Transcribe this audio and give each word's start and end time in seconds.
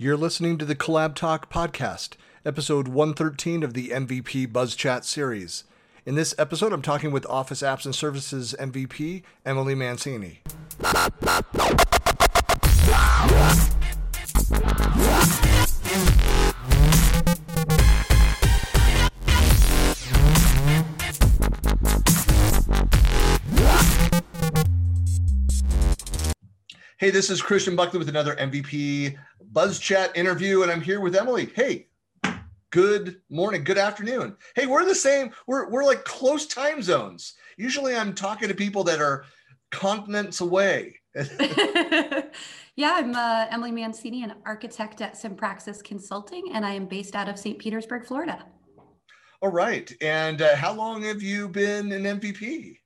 You're 0.00 0.16
listening 0.16 0.58
to 0.58 0.64
the 0.64 0.76
Collab 0.76 1.16
Talk 1.16 1.52
podcast, 1.52 2.10
episode 2.46 2.86
113 2.86 3.64
of 3.64 3.74
the 3.74 3.88
MVP 3.88 4.52
Buzz 4.52 4.76
Chat 4.76 5.04
series. 5.04 5.64
In 6.06 6.14
this 6.14 6.36
episode, 6.38 6.72
I'm 6.72 6.82
talking 6.82 7.10
with 7.10 7.26
Office 7.26 7.62
Apps 7.62 7.84
and 7.84 7.92
Services 7.92 8.54
MVP, 8.60 9.24
Emily 9.44 9.74
Mancini. 9.74 10.42
Hey, 27.08 27.12
this 27.12 27.30
is 27.30 27.40
Christian 27.40 27.74
Buckley 27.74 27.98
with 27.98 28.10
another 28.10 28.36
MVP 28.36 29.16
Buzz 29.40 29.78
Chat 29.78 30.14
interview, 30.14 30.60
and 30.60 30.70
I'm 30.70 30.82
here 30.82 31.00
with 31.00 31.16
Emily. 31.16 31.50
Hey, 31.54 31.86
good 32.68 33.22
morning, 33.30 33.64
good 33.64 33.78
afternoon. 33.78 34.36
Hey, 34.54 34.66
we're 34.66 34.84
the 34.84 34.94
same. 34.94 35.30
We're 35.46 35.70
we're 35.70 35.84
like 35.84 36.04
close 36.04 36.44
time 36.44 36.82
zones. 36.82 37.32
Usually, 37.56 37.96
I'm 37.96 38.12
talking 38.12 38.46
to 38.48 38.54
people 38.54 38.84
that 38.84 39.00
are 39.00 39.24
continents 39.70 40.42
away. 40.42 41.00
yeah, 42.76 42.96
I'm 42.98 43.14
uh, 43.14 43.46
Emily 43.48 43.72
Mancini, 43.72 44.22
an 44.22 44.34
architect 44.44 45.00
at 45.00 45.14
Sympraxis 45.14 45.82
Consulting, 45.82 46.50
and 46.52 46.62
I 46.62 46.74
am 46.74 46.84
based 46.84 47.16
out 47.16 47.30
of 47.30 47.38
St. 47.38 47.58
Petersburg, 47.58 48.04
Florida. 48.04 48.44
All 49.40 49.50
right. 49.50 49.90
And 50.02 50.42
uh, 50.42 50.56
how 50.56 50.74
long 50.74 51.04
have 51.04 51.22
you 51.22 51.48
been 51.48 51.90
an 51.90 52.20
MVP? 52.20 52.76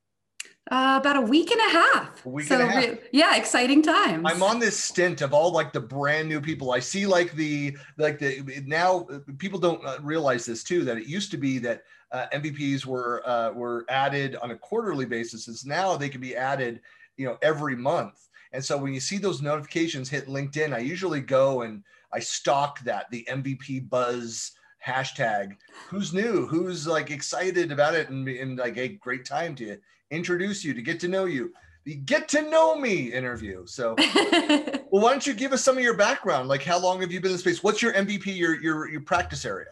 Uh, 0.71 0.97
about 0.99 1.17
a 1.17 1.21
week 1.21 1.51
and 1.51 1.59
a 1.59 1.69
half. 1.73 2.25
A 2.25 2.29
week 2.29 2.47
so, 2.47 2.55
and 2.55 2.63
a 2.63 2.71
half. 2.71 2.85
re- 2.85 2.99
yeah, 3.11 3.35
exciting 3.35 3.81
times. 3.81 4.23
I'm 4.25 4.41
on 4.41 4.59
this 4.59 4.79
stint 4.79 5.21
of 5.21 5.33
all 5.33 5.51
like 5.51 5.73
the 5.73 5.81
brand 5.81 6.29
new 6.29 6.39
people. 6.39 6.71
I 6.71 6.79
see 6.79 7.05
like 7.05 7.33
the 7.33 7.77
like 7.97 8.17
the 8.17 8.63
now 8.65 9.05
uh, 9.11 9.19
people 9.37 9.59
don't 9.59 9.85
uh, 9.85 9.97
realize 10.01 10.45
this 10.45 10.63
too 10.63 10.85
that 10.85 10.97
it 10.97 11.05
used 11.05 11.31
to 11.31 11.37
be 11.37 11.59
that 11.59 11.83
uh, 12.13 12.27
MVPs 12.31 12.85
were 12.85 13.21
uh, 13.27 13.51
were 13.51 13.85
added 13.89 14.37
on 14.37 14.51
a 14.51 14.57
quarterly 14.57 15.05
basis. 15.05 15.49
Is 15.49 15.65
now 15.65 15.97
they 15.97 16.07
can 16.07 16.21
be 16.21 16.33
added, 16.33 16.79
you 17.17 17.25
know, 17.25 17.37
every 17.41 17.75
month. 17.75 18.29
And 18.53 18.63
so 18.63 18.77
when 18.77 18.93
you 18.93 19.01
see 19.01 19.17
those 19.17 19.41
notifications 19.41 20.09
hit 20.09 20.27
LinkedIn, 20.27 20.73
I 20.73 20.79
usually 20.79 21.21
go 21.21 21.63
and 21.63 21.83
I 22.13 22.19
stalk 22.19 22.79
that 22.81 23.11
the 23.11 23.27
MVP 23.29 23.89
buzz 23.89 24.51
hashtag. 24.85 25.57
Who's 25.89 26.13
new? 26.13 26.45
Who's 26.47 26.87
like 26.87 27.11
excited 27.11 27.71
about 27.71 27.95
it 27.95 28.09
and, 28.09 28.27
and 28.27 28.57
like 28.57 28.77
a 28.77 28.89
great 28.89 29.25
time 29.25 29.55
to 29.55 29.77
introduce 30.13 30.63
you 30.63 30.73
to 30.73 30.81
get 30.81 30.99
to 31.01 31.07
know 31.07 31.25
you. 31.25 31.53
The 31.85 31.95
get 31.95 32.29
to 32.29 32.41
know 32.49 32.75
me 32.75 33.11
interview. 33.11 33.65
So, 33.65 33.95
well, 33.97 35.01
why 35.01 35.11
don't 35.11 35.27
you 35.27 35.33
give 35.33 35.51
us 35.51 35.61
some 35.61 35.77
of 35.77 35.83
your 35.83 35.97
background? 35.97 36.47
Like, 36.47 36.63
how 36.63 36.79
long 36.79 37.01
have 37.01 37.11
you 37.11 37.19
been 37.19 37.31
in 37.31 37.37
space? 37.37 37.61
What's 37.61 37.81
your 37.81 37.93
MVP, 37.93 38.27
your 38.27 38.55
your 38.61 38.89
your 38.89 39.01
practice 39.01 39.43
area? 39.43 39.67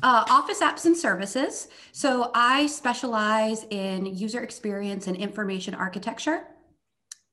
Uh, 0.00 0.24
office 0.28 0.60
apps 0.60 0.84
and 0.84 0.96
services. 0.96 1.68
So 1.90 2.30
I 2.32 2.68
specialize 2.68 3.66
in 3.70 4.06
user 4.06 4.40
experience 4.42 5.08
and 5.08 5.16
information 5.16 5.74
architecture. 5.74 6.44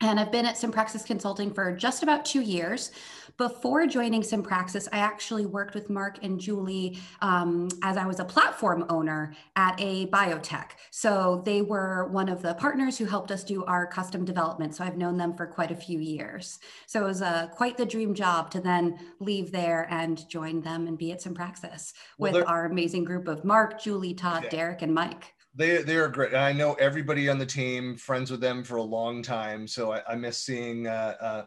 And 0.02 0.20
I've 0.20 0.32
been 0.32 0.46
at 0.46 0.56
Sympraxis 0.56 1.06
Consulting 1.06 1.54
for 1.54 1.72
just 1.72 2.04
about 2.04 2.26
two 2.26 2.42
years. 2.42 2.92
Before 3.38 3.88
joining 3.88 4.22
Sympraxis, 4.24 4.90
I 4.92 4.98
actually 4.98 5.46
worked 5.46 5.74
with 5.74 5.90
Marc 5.90 6.22
and 6.22 6.38
Julie 6.40 7.00
um, 7.22 7.70
as 7.82 7.96
I 7.96 8.06
was 8.06 8.20
a 8.20 8.26
platform 8.26 8.86
owner 8.90 9.34
at 9.56 9.76
a 9.80 10.08
biotech. 10.08 10.72
So 10.92 11.42
they 11.46 11.62
were 11.62 12.08
one 12.12 12.28
of 12.28 12.42
the 12.42 12.56
partners 12.56 12.98
who 12.98 13.06
helped 13.06 13.32
us 13.32 13.46
do 13.46 13.64
our 13.66 13.88
custom 13.88 14.26
development. 14.26 14.76
So 14.76 14.84
I've 14.84 14.98
known 14.98 15.18
them 15.18 15.36
for 15.36 15.48
quite 15.48 15.72
a 15.72 15.76
few 15.76 16.00
years. 16.00 16.60
So 16.88 17.04
it 17.04 17.08
was 17.08 17.22
uh, 17.22 17.48
quite 17.48 17.78
the 17.78 17.86
dream 17.86 18.14
job 18.14 18.52
to 18.52 18.60
then 18.60 19.00
leave 19.22 19.52
there 19.52 19.88
and 19.90 20.28
join 20.30 20.60
them 20.62 20.88
and 20.88 20.98
be 20.98 21.14
at 21.14 21.22
Sympraxis 21.22 21.94
Well, 22.18 22.34
with 22.34 22.48
our 22.48 22.66
amazing 22.66 23.06
group 23.06 23.30
of 23.30 23.46
Marc, 23.46 23.82
Julie, 23.82 24.14
Todd, 24.14 24.44
Yeah. 24.44 24.50
Derek, 24.50 24.82
and 24.82 24.94
Mike. 24.94 25.35
They 25.58 25.82
they 25.84 25.96
are 25.96 26.10
great. 26.10 26.34
And 26.34 26.42
I 26.42 26.52
know 26.52 26.74
everybody 26.74 27.30
on 27.30 27.38
the 27.38 27.46
team, 27.46 27.96
friends 27.96 28.30
with 28.30 28.42
them 28.42 28.64
for 28.64 28.76
a 28.76 28.84
long 28.84 29.22
time. 29.22 29.68
So 29.68 29.94
I, 29.94 30.02
I 30.10 30.16
miss 30.16 30.38
seeing. 30.38 30.88
Uh, 30.88 31.16
uh, 31.22 31.46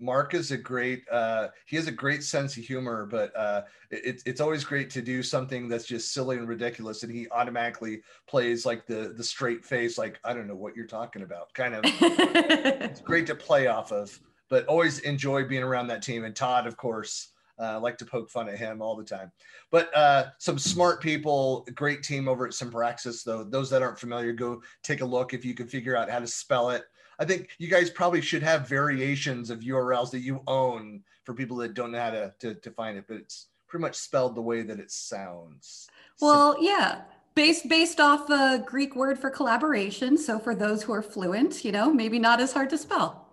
Marc 0.00 0.32
is 0.32 0.50
a 0.50 0.56
great. 0.56 1.04
Uh, 1.10 1.48
he 1.66 1.76
has 1.76 1.86
a 1.86 1.92
great 1.92 2.24
sense 2.24 2.56
of 2.56 2.64
humor, 2.64 3.04
but 3.04 3.36
uh, 3.36 3.62
it, 3.90 4.22
it's 4.24 4.40
always 4.40 4.64
great 4.64 4.88
to 4.90 5.02
do 5.02 5.22
something 5.22 5.68
that's 5.68 5.84
just 5.84 6.14
silly 6.14 6.38
and 6.38 6.48
ridiculous, 6.48 7.02
and 7.02 7.12
he 7.12 7.28
automatically 7.32 8.00
plays 8.26 8.64
like 8.64 8.86
the 8.86 9.12
the 9.14 9.24
straight 9.24 9.64
face, 9.64 9.98
like 9.98 10.18
I 10.24 10.32
don't 10.32 10.48
know 10.48 10.56
what 10.56 10.74
you're 10.74 10.86
talking 10.86 11.22
about, 11.22 11.52
kind 11.52 11.74
of. 11.74 11.82
it's 11.84 13.02
great 13.02 13.26
to 13.26 13.34
play 13.34 13.66
off 13.66 13.92
of, 13.92 14.18
but 14.48 14.64
always 14.66 15.00
enjoy 15.00 15.44
being 15.44 15.62
around 15.62 15.88
that 15.88 16.02
team. 16.02 16.24
And 16.24 16.34
Todd, 16.34 16.66
of 16.66 16.78
course, 16.78 17.33
uh, 17.58 17.80
like 17.80 17.98
to 17.98 18.04
poke 18.04 18.30
fun 18.30 18.48
at 18.48 18.58
him 18.58 18.82
all 18.82 18.96
the 18.96 19.04
time. 19.04 19.30
But 19.70 19.94
uh, 19.96 20.26
some 20.38 20.58
smart 20.58 21.00
people, 21.00 21.66
great 21.74 22.02
team 22.02 22.28
over 22.28 22.46
at 22.46 22.52
Sympraxis, 22.52 23.24
though. 23.24 23.44
Those 23.44 23.70
that 23.70 23.82
aren't 23.82 23.98
familiar, 23.98 24.32
go 24.32 24.62
take 24.82 25.00
a 25.00 25.06
look 25.06 25.34
if 25.34 25.44
you 25.44 25.54
can 25.54 25.66
figure 25.66 25.96
out 25.96 26.10
how 26.10 26.18
to 26.18 26.26
spell 26.26 26.70
it. 26.70 26.84
I 27.18 27.24
think 27.24 27.50
you 27.58 27.68
guys 27.68 27.90
probably 27.90 28.20
should 28.20 28.42
have 28.42 28.68
variations 28.68 29.50
of 29.50 29.60
URLs 29.60 30.10
that 30.10 30.20
you 30.20 30.42
own 30.46 31.02
for 31.24 31.34
people 31.34 31.56
that 31.58 31.74
don't 31.74 31.92
know 31.92 32.00
how 32.00 32.10
to, 32.10 32.34
to, 32.40 32.54
to 32.54 32.70
find 32.72 32.98
it, 32.98 33.04
but 33.06 33.18
it's 33.18 33.48
pretty 33.68 33.82
much 33.82 33.96
spelled 33.96 34.34
the 34.34 34.42
way 34.42 34.62
that 34.62 34.80
it 34.80 34.90
sounds. 34.90 35.88
Well, 36.20 36.56
yeah. 36.60 37.02
Based 37.34 37.68
based 37.68 37.98
off 37.98 38.30
a 38.30 38.62
Greek 38.64 38.94
word 38.94 39.18
for 39.18 39.28
collaboration. 39.28 40.16
So 40.16 40.38
for 40.38 40.54
those 40.54 40.84
who 40.84 40.92
are 40.92 41.02
fluent, 41.02 41.64
you 41.64 41.72
know, 41.72 41.92
maybe 41.92 42.20
not 42.20 42.40
as 42.40 42.52
hard 42.52 42.70
to 42.70 42.78
spell. 42.78 43.23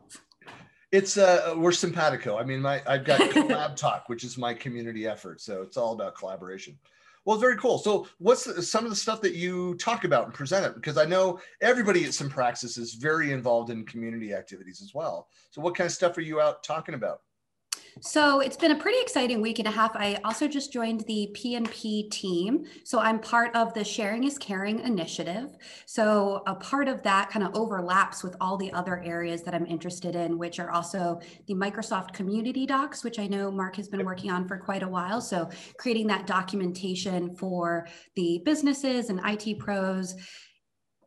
It's 0.91 1.17
uh 1.17 1.53
we're 1.55 1.71
simpatico. 1.71 2.37
I 2.37 2.43
mean, 2.43 2.61
my 2.61 2.81
I've 2.85 3.05
got 3.05 3.21
Collab 3.21 3.75
Talk, 3.75 4.09
which 4.09 4.23
is 4.23 4.37
my 4.37 4.53
community 4.53 5.07
effort, 5.07 5.39
so 5.41 5.61
it's 5.61 5.77
all 5.77 5.93
about 5.93 6.15
collaboration. 6.15 6.77
Well, 7.23 7.35
it's 7.35 7.41
very 7.41 7.57
cool. 7.57 7.77
So, 7.77 8.07
what's 8.17 8.45
the, 8.45 8.63
some 8.63 8.83
of 8.83 8.89
the 8.89 8.95
stuff 8.95 9.21
that 9.21 9.35
you 9.35 9.75
talk 9.75 10.05
about 10.05 10.25
and 10.25 10.33
present 10.33 10.65
it? 10.65 10.73
Because 10.73 10.97
I 10.97 11.05
know 11.05 11.39
everybody 11.61 12.03
at 12.03 12.11
Sympraxis 12.11 12.79
is 12.79 12.95
very 12.95 13.31
involved 13.31 13.69
in 13.69 13.85
community 13.85 14.33
activities 14.33 14.81
as 14.81 14.93
well. 14.95 15.27
So, 15.51 15.61
what 15.61 15.75
kind 15.75 15.85
of 15.85 15.91
stuff 15.91 16.17
are 16.17 16.21
you 16.21 16.41
out 16.41 16.63
talking 16.63 16.95
about? 16.95 17.21
So 17.99 18.39
it's 18.39 18.55
been 18.55 18.71
a 18.71 18.75
pretty 18.75 18.99
exciting 19.01 19.41
week 19.41 19.59
and 19.59 19.67
a 19.67 19.71
half. 19.71 19.95
I 19.95 20.19
also 20.23 20.47
just 20.47 20.71
joined 20.71 21.01
the 21.01 21.29
PNP 21.33 22.09
team. 22.09 22.65
So 22.83 22.99
I'm 22.99 23.19
part 23.19 23.55
of 23.55 23.73
the 23.73 23.83
Sharing 23.83 24.23
is 24.23 24.37
Caring 24.37 24.79
initiative. 24.79 25.57
So 25.85 26.41
a 26.47 26.55
part 26.55 26.87
of 26.87 27.03
that 27.03 27.29
kind 27.29 27.45
of 27.45 27.55
overlaps 27.55 28.23
with 28.23 28.35
all 28.39 28.55
the 28.55 28.71
other 28.71 29.01
areas 29.03 29.43
that 29.43 29.53
I'm 29.53 29.65
interested 29.65 30.15
in, 30.15 30.37
which 30.37 30.59
are 30.59 30.71
also 30.71 31.19
the 31.47 31.53
Microsoft 31.53 32.13
community 32.13 32.65
docs, 32.65 33.03
which 33.03 33.19
I 33.19 33.27
know 33.27 33.51
Marc 33.51 33.75
has 33.75 33.89
been 33.89 34.05
working 34.05 34.31
on 34.31 34.47
for 34.47 34.57
quite 34.57 34.83
a 34.83 34.87
while. 34.87 35.19
So 35.19 35.49
creating 35.77 36.07
that 36.07 36.25
documentation 36.27 37.35
for 37.35 37.87
the 38.15 38.41
businesses 38.45 39.09
and 39.09 39.19
IT 39.25 39.59
pros 39.59 40.15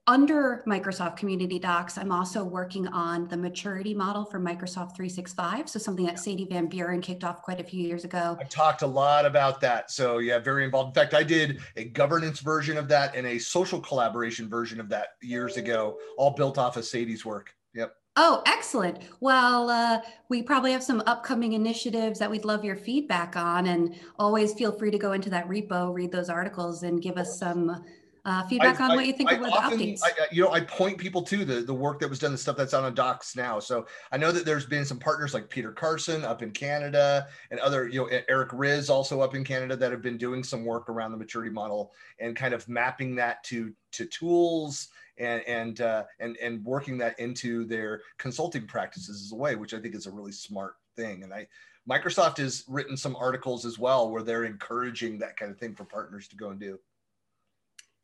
under 0.06 0.62
Microsoft 0.66 1.16
Community 1.16 1.58
Docs, 1.58 1.96
I'm 1.96 2.12
also 2.12 2.44
working 2.44 2.86
on 2.88 3.26
the 3.28 3.36
maturity 3.36 3.94
model 3.94 4.24
for 4.26 4.38
Microsoft 4.38 4.94
365. 4.96 5.68
So 5.68 5.78
something 5.78 6.04
that 6.04 6.18
Sadie 6.18 6.46
Van 6.50 6.66
Buren 6.66 7.00
kicked 7.00 7.24
off 7.24 7.40
quite 7.40 7.58
a 7.58 7.64
few 7.64 7.82
years 7.82 8.04
ago. 8.04 8.36
I've 8.38 8.50
talked 8.50 8.82
a 8.82 8.86
lot 8.86 9.24
about 9.24 9.62
that. 9.62 9.90
So, 9.90 10.18
yeah, 10.18 10.38
very 10.38 10.64
involved. 10.64 10.94
In 10.94 11.02
fact, 11.02 11.14
I 11.14 11.22
did 11.22 11.60
a 11.76 11.84
governance 11.84 12.40
version 12.40 12.76
of 12.76 12.86
that 12.88 13.16
and 13.16 13.26
a 13.26 13.38
social 13.38 13.80
collaboration 13.80 14.48
version 14.48 14.78
of 14.78 14.90
that 14.90 15.08
years 15.22 15.56
ago, 15.56 15.98
all 16.18 16.32
built 16.32 16.58
off 16.58 16.76
of 16.76 16.84
Sadie's 16.84 17.24
work. 17.24 17.54
Yep. 17.74 17.94
Oh, 18.16 18.42
excellent. 18.46 18.98
Well, 19.20 19.70
uh, 19.70 20.00
we 20.28 20.42
probably 20.42 20.72
have 20.72 20.84
some 20.84 21.02
upcoming 21.06 21.54
initiatives 21.54 22.18
that 22.18 22.30
we'd 22.30 22.44
love 22.44 22.62
your 22.62 22.76
feedback 22.76 23.36
on. 23.36 23.68
And 23.68 23.94
always 24.18 24.52
feel 24.52 24.70
free 24.70 24.90
to 24.90 24.98
go 24.98 25.12
into 25.12 25.30
that 25.30 25.48
repo, 25.48 25.92
read 25.94 26.12
those 26.12 26.28
articles, 26.28 26.82
and 26.82 27.00
give 27.00 27.16
us 27.16 27.38
some 27.38 27.82
uh, 28.24 28.42
feedback 28.44 28.80
I- 28.80 28.84
on 28.84 28.90
I- 28.92 28.96
what 28.96 29.06
you 29.06 29.12
think 29.12 29.30
I 29.30 29.34
of 29.34 29.42
the 29.42 29.48
updates. 29.48 30.00
I, 30.02 30.10
you 30.32 30.42
know, 30.42 30.52
I 30.52 30.60
point 30.60 30.98
people 30.98 31.22
to 31.22 31.44
the 31.44 31.60
the 31.60 31.74
work 31.74 32.00
that 32.00 32.08
was 32.08 32.18
done, 32.18 32.32
the 32.32 32.38
stuff 32.38 32.56
that's 32.56 32.74
on 32.74 32.84
the 32.84 32.90
docs 32.90 33.36
now. 33.36 33.58
So 33.58 33.86
I 34.12 34.16
know 34.16 34.32
that 34.32 34.44
there's 34.44 34.66
been 34.66 34.84
some 34.84 34.98
partners 34.98 35.34
like 35.34 35.50
Peter 35.50 35.72
Carson 35.72 36.24
up 36.24 36.42
in 36.42 36.50
Canada 36.50 37.26
and 37.50 37.60
other, 37.60 37.88
you 37.88 38.00
know, 38.00 38.20
Eric 38.28 38.50
Riz 38.52 38.88
also 38.88 39.20
up 39.20 39.34
in 39.34 39.44
Canada 39.44 39.76
that 39.76 39.92
have 39.92 40.02
been 40.02 40.16
doing 40.16 40.42
some 40.42 40.64
work 40.64 40.88
around 40.88 41.12
the 41.12 41.18
maturity 41.18 41.50
model 41.50 41.92
and 42.18 42.34
kind 42.34 42.54
of 42.54 42.66
mapping 42.68 43.14
that 43.16 43.42
to 43.44 43.72
to 43.92 44.06
tools 44.06 44.88
and 45.18 45.42
and 45.46 45.80
uh, 45.80 46.04
and 46.20 46.36
and 46.38 46.64
working 46.64 46.98
that 46.98 47.18
into 47.20 47.64
their 47.66 48.02
consulting 48.18 48.66
practices 48.66 49.22
as 49.22 49.32
a 49.32 49.36
way, 49.36 49.54
which 49.54 49.74
I 49.74 49.80
think 49.80 49.94
is 49.94 50.06
a 50.06 50.10
really 50.10 50.32
smart 50.32 50.74
thing. 50.96 51.22
And 51.22 51.32
I 51.32 51.46
Microsoft 51.88 52.38
has 52.38 52.64
written 52.66 52.96
some 52.96 53.14
articles 53.16 53.66
as 53.66 53.78
well 53.78 54.10
where 54.10 54.22
they're 54.22 54.44
encouraging 54.44 55.18
that 55.18 55.36
kind 55.36 55.50
of 55.52 55.58
thing 55.58 55.74
for 55.74 55.84
partners 55.84 56.28
to 56.28 56.36
go 56.36 56.48
and 56.48 56.58
do. 56.58 56.78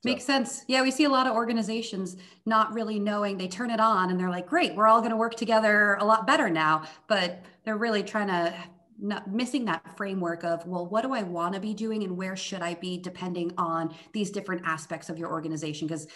So- 0.03 0.11
Makes 0.11 0.25
sense. 0.25 0.65
Yeah, 0.67 0.83
we 0.83 0.91
see 0.91 1.05
a 1.05 1.11
lot 1.11 1.27
of 1.27 1.35
organizations 1.35 2.17
not 2.47 2.73
really 2.73 2.99
knowing. 2.99 3.37
They 3.37 3.49
turn 3.49 3.71
it 3.71 3.81
on 3.81 4.11
and 4.11 4.19
they're 4.19 4.31
like, 4.31 4.47
great, 4.47 4.75
we're 4.75 4.87
all 4.87 5.01
going 5.01 5.11
to 5.11 5.17
work 5.17 5.35
together 5.35 5.95
a 6.01 6.05
lot 6.05 6.27
better 6.27 6.49
now. 6.49 6.85
But 7.07 7.45
they're 7.65 7.77
really 7.77 8.03
trying 8.03 8.29
to 8.29 8.55
not 9.03 9.31
missing 9.31 9.65
that 9.65 9.97
framework 9.97 10.45
of 10.45 10.67
well 10.67 10.87
what 10.87 11.01
do 11.01 11.15
i 11.15 11.23
want 11.23 11.55
to 11.55 11.61
be 11.61 11.73
doing 11.73 12.05
and 12.05 12.15
where 12.15 12.37
should 12.37 12.61
i 12.61 12.75
be 12.75 12.99
depending 12.99 13.51
on 13.57 13.95
these 14.13 14.31
different 14.31 14.61
aspects 14.67 15.09
of 15.09 15.17
your 15.17 15.31
organization 15.31 15.89
because 15.89 16.07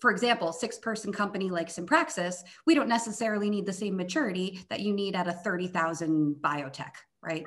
for 0.00 0.10
example, 0.10 0.52
six 0.52 0.78
person 0.78 1.12
company 1.12 1.50
like 1.50 1.68
Sympraxis, 1.68 2.36
we 2.66 2.74
don't 2.74 2.88
necessarily 2.88 3.48
need 3.48 3.66
the 3.66 3.72
same 3.72 3.96
maturity 3.96 4.60
that 4.68 4.80
you 4.80 4.92
need 4.92 5.16
at 5.16 5.26
a 5.26 5.32
30,000 5.32 6.36
biotech, 6.40 6.92
right? 7.22 7.44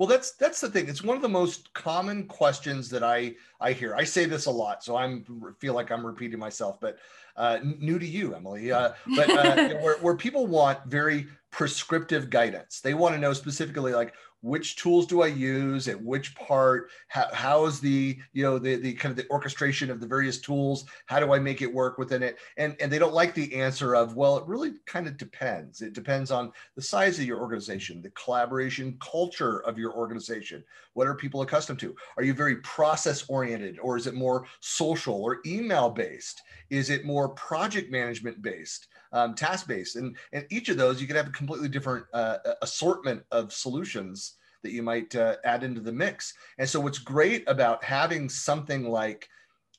Well, 0.00 0.06
that's 0.06 0.30
that's 0.30 0.62
the 0.62 0.70
thing. 0.70 0.88
It's 0.88 1.04
one 1.04 1.16
of 1.16 1.20
the 1.20 1.28
most 1.28 1.74
common 1.74 2.26
questions 2.26 2.88
that 2.88 3.04
I 3.04 3.34
I 3.60 3.72
hear. 3.72 3.94
I 3.94 4.04
say 4.04 4.24
this 4.24 4.46
a 4.46 4.50
lot, 4.50 4.82
so 4.82 4.96
I'm 4.96 5.26
feel 5.58 5.74
like 5.74 5.90
I'm 5.92 6.06
repeating 6.06 6.38
myself, 6.38 6.80
but 6.80 6.96
uh, 7.36 7.58
new 7.62 7.98
to 7.98 8.06
you, 8.06 8.34
Emily. 8.34 8.72
Uh, 8.72 8.92
but 9.14 9.28
uh, 9.28 9.68
where, 9.82 9.98
where 9.98 10.16
people 10.16 10.46
want 10.46 10.86
very 10.86 11.26
prescriptive 11.50 12.30
guidance, 12.30 12.80
they 12.80 12.94
want 12.94 13.14
to 13.14 13.20
know 13.20 13.34
specifically 13.34 13.92
like 13.92 14.14
which 14.42 14.76
tools 14.76 15.06
do 15.06 15.22
I 15.22 15.26
use 15.26 15.88
at 15.88 16.00
which 16.00 16.34
part? 16.34 16.90
How, 17.08 17.28
how 17.32 17.66
is 17.66 17.80
the 17.80 18.18
you 18.32 18.42
know 18.42 18.58
the 18.58 18.76
the 18.76 18.94
kind 18.94 19.10
of 19.10 19.16
the 19.16 19.30
orchestration 19.30 19.90
of 19.90 20.00
the 20.00 20.06
various 20.06 20.38
tools? 20.38 20.84
How 21.06 21.20
do 21.20 21.32
I 21.32 21.38
make 21.38 21.62
it 21.62 21.72
work 21.72 21.98
within 21.98 22.22
it? 22.22 22.38
And 22.56 22.76
and 22.80 22.90
they 22.90 22.98
don't 22.98 23.14
like 23.14 23.34
the 23.34 23.54
answer 23.54 23.94
of 23.94 24.16
well, 24.16 24.38
it 24.38 24.46
really 24.46 24.72
kind 24.86 25.06
of 25.06 25.16
depends. 25.16 25.82
It 25.82 25.92
depends 25.92 26.30
on 26.30 26.52
the 26.74 26.82
size 26.82 27.18
of 27.18 27.26
your 27.26 27.40
organization, 27.40 28.02
the 28.02 28.10
collaboration 28.10 28.96
culture 29.00 29.62
of 29.64 29.78
your 29.78 29.92
organization. 29.92 30.64
What 30.94 31.06
are 31.06 31.14
people 31.14 31.42
accustomed 31.42 31.80
to? 31.80 31.94
Are 32.16 32.24
you 32.24 32.34
very 32.34 32.56
process 32.56 33.24
oriented, 33.28 33.78
or 33.80 33.96
is 33.96 34.06
it 34.06 34.14
more 34.14 34.46
social 34.60 35.22
or 35.22 35.40
email 35.46 35.90
based? 35.90 36.42
Is 36.70 36.90
it 36.90 37.04
more 37.04 37.30
project 37.30 37.90
management 37.90 38.40
based? 38.42 38.88
Um, 39.12 39.34
task 39.34 39.66
based. 39.66 39.96
And, 39.96 40.16
and 40.32 40.46
each 40.50 40.68
of 40.68 40.76
those, 40.76 41.00
you 41.00 41.06
could 41.06 41.16
have 41.16 41.28
a 41.28 41.32
completely 41.32 41.68
different 41.68 42.06
uh, 42.12 42.38
assortment 42.62 43.22
of 43.30 43.52
solutions 43.52 44.34
that 44.62 44.72
you 44.72 44.82
might 44.82 45.14
uh, 45.16 45.36
add 45.44 45.62
into 45.62 45.80
the 45.80 45.92
mix. 45.92 46.34
And 46.58 46.68
so, 46.68 46.80
what's 46.80 46.98
great 46.98 47.44
about 47.48 47.82
having 47.82 48.28
something 48.28 48.88
like 48.88 49.28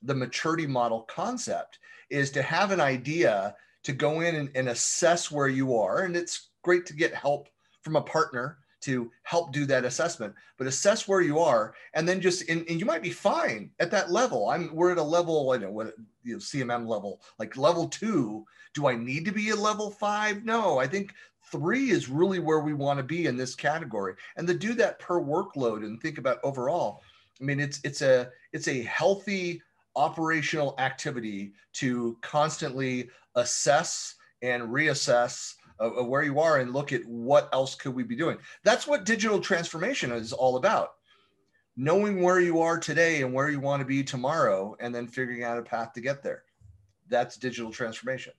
the 0.02 0.16
maturity 0.16 0.66
model 0.66 1.02
concept 1.02 1.80
is 2.10 2.32
to 2.32 2.42
have 2.42 2.72
an 2.72 2.82
idea 2.82 3.56
to 3.84 3.94
go 3.94 4.22
in 4.22 4.36
and, 4.36 4.50
and 4.56 4.70
assess 4.70 5.32
where 5.32 5.48
you 5.48 5.76
are. 5.76 6.04
And 6.04 6.16
it's 6.16 6.50
great 6.64 6.86
to 6.88 6.94
get 6.94 7.14
help 7.14 7.48
from 7.84 7.96
a 7.96 8.02
partner 8.02 8.58
to 8.82 9.12
help 9.24 9.54
do 9.54 9.66
that 9.66 9.86
assessment 9.86 10.34
but 10.58 10.68
assess 10.68 11.08
where 11.08 11.22
you 11.22 11.40
are 11.40 11.74
and 11.94 12.08
then 12.08 12.20
just 12.20 12.48
and, 12.50 12.66
and, 12.68 12.80
you 12.80 12.86
might 12.86 13.04
be 13.04 13.10
fine 13.10 13.70
at 13.80 13.92
that 13.92 14.12
level 14.12 14.50
i'm 14.50 14.74
we're 14.76 14.92
at 14.92 14.98
a 14.98 15.04
level 15.04 15.52
i 15.52 15.58
know 15.58 15.72
what 15.72 15.94
you 16.24 16.34
know 16.34 16.40
cmm 16.40 16.88
level 16.88 17.22
like 17.40 17.56
level 17.58 17.88
two 17.88 18.46
do 18.74 18.88
I 18.88 18.96
need 18.96 19.26
to 19.26 19.32
be 19.32 19.50
a 19.50 19.56
level 19.56 19.90
five? 19.90 20.46
No, 20.46 20.78
I 20.78 20.88
think 20.88 21.14
three 21.52 21.90
is 21.90 22.10
really 22.10 22.40
where 22.40 22.60
we 22.60 22.74
want 22.74 22.98
to 22.98 23.04
be 23.04 23.26
in 23.26 23.36
this 23.36 23.56
category. 23.56 24.16
And 24.38 24.48
to 24.48 24.54
do 24.54 24.74
that 24.76 25.00
per 25.00 25.20
workload 25.20 25.84
and 25.84 26.02
think 26.02 26.18
about 26.18 26.40
overall, 26.44 27.02
I 27.40 27.44
mean, 27.44 27.60
it's 27.60 27.80
it's 27.84 28.02
a 28.02 28.30
it's 28.54 28.68
a 28.68 28.84
healthy 28.84 29.62
operational 29.96 30.76
activity 30.78 31.54
to 31.74 32.18
constantly 32.22 33.10
assess 33.36 34.16
and 34.42 34.64
reassess 34.64 35.56
uh, 35.82 36.04
where 36.04 36.24
you 36.24 36.40
are 36.40 36.60
and 36.60 36.74
look 36.74 36.94
at 36.94 37.06
what 37.06 37.50
else 37.52 37.76
could 37.76 37.96
we 37.96 38.04
be 38.04 38.16
doing. 38.16 38.38
That's 38.64 38.88
what 38.88 39.04
digital 39.04 39.40
transformation 39.40 40.12
is 40.12 40.32
all 40.34 40.56
about. 40.58 40.94
Knowing 41.76 42.22
where 42.22 42.40
you 42.40 42.62
are 42.62 42.78
today 42.78 43.22
and 43.22 43.34
where 43.34 43.50
you 43.50 43.60
want 43.60 43.82
to 43.82 43.86
be 43.86 44.04
tomorrow, 44.04 44.76
and 44.80 44.94
then 44.94 45.08
figuring 45.08 45.44
out 45.44 45.58
a 45.58 45.64
path 45.64 45.94
to 45.94 46.02
get 46.02 46.22
there. 46.22 46.44
That's 47.10 47.38
digital 47.38 47.72
transformation. 47.72 48.34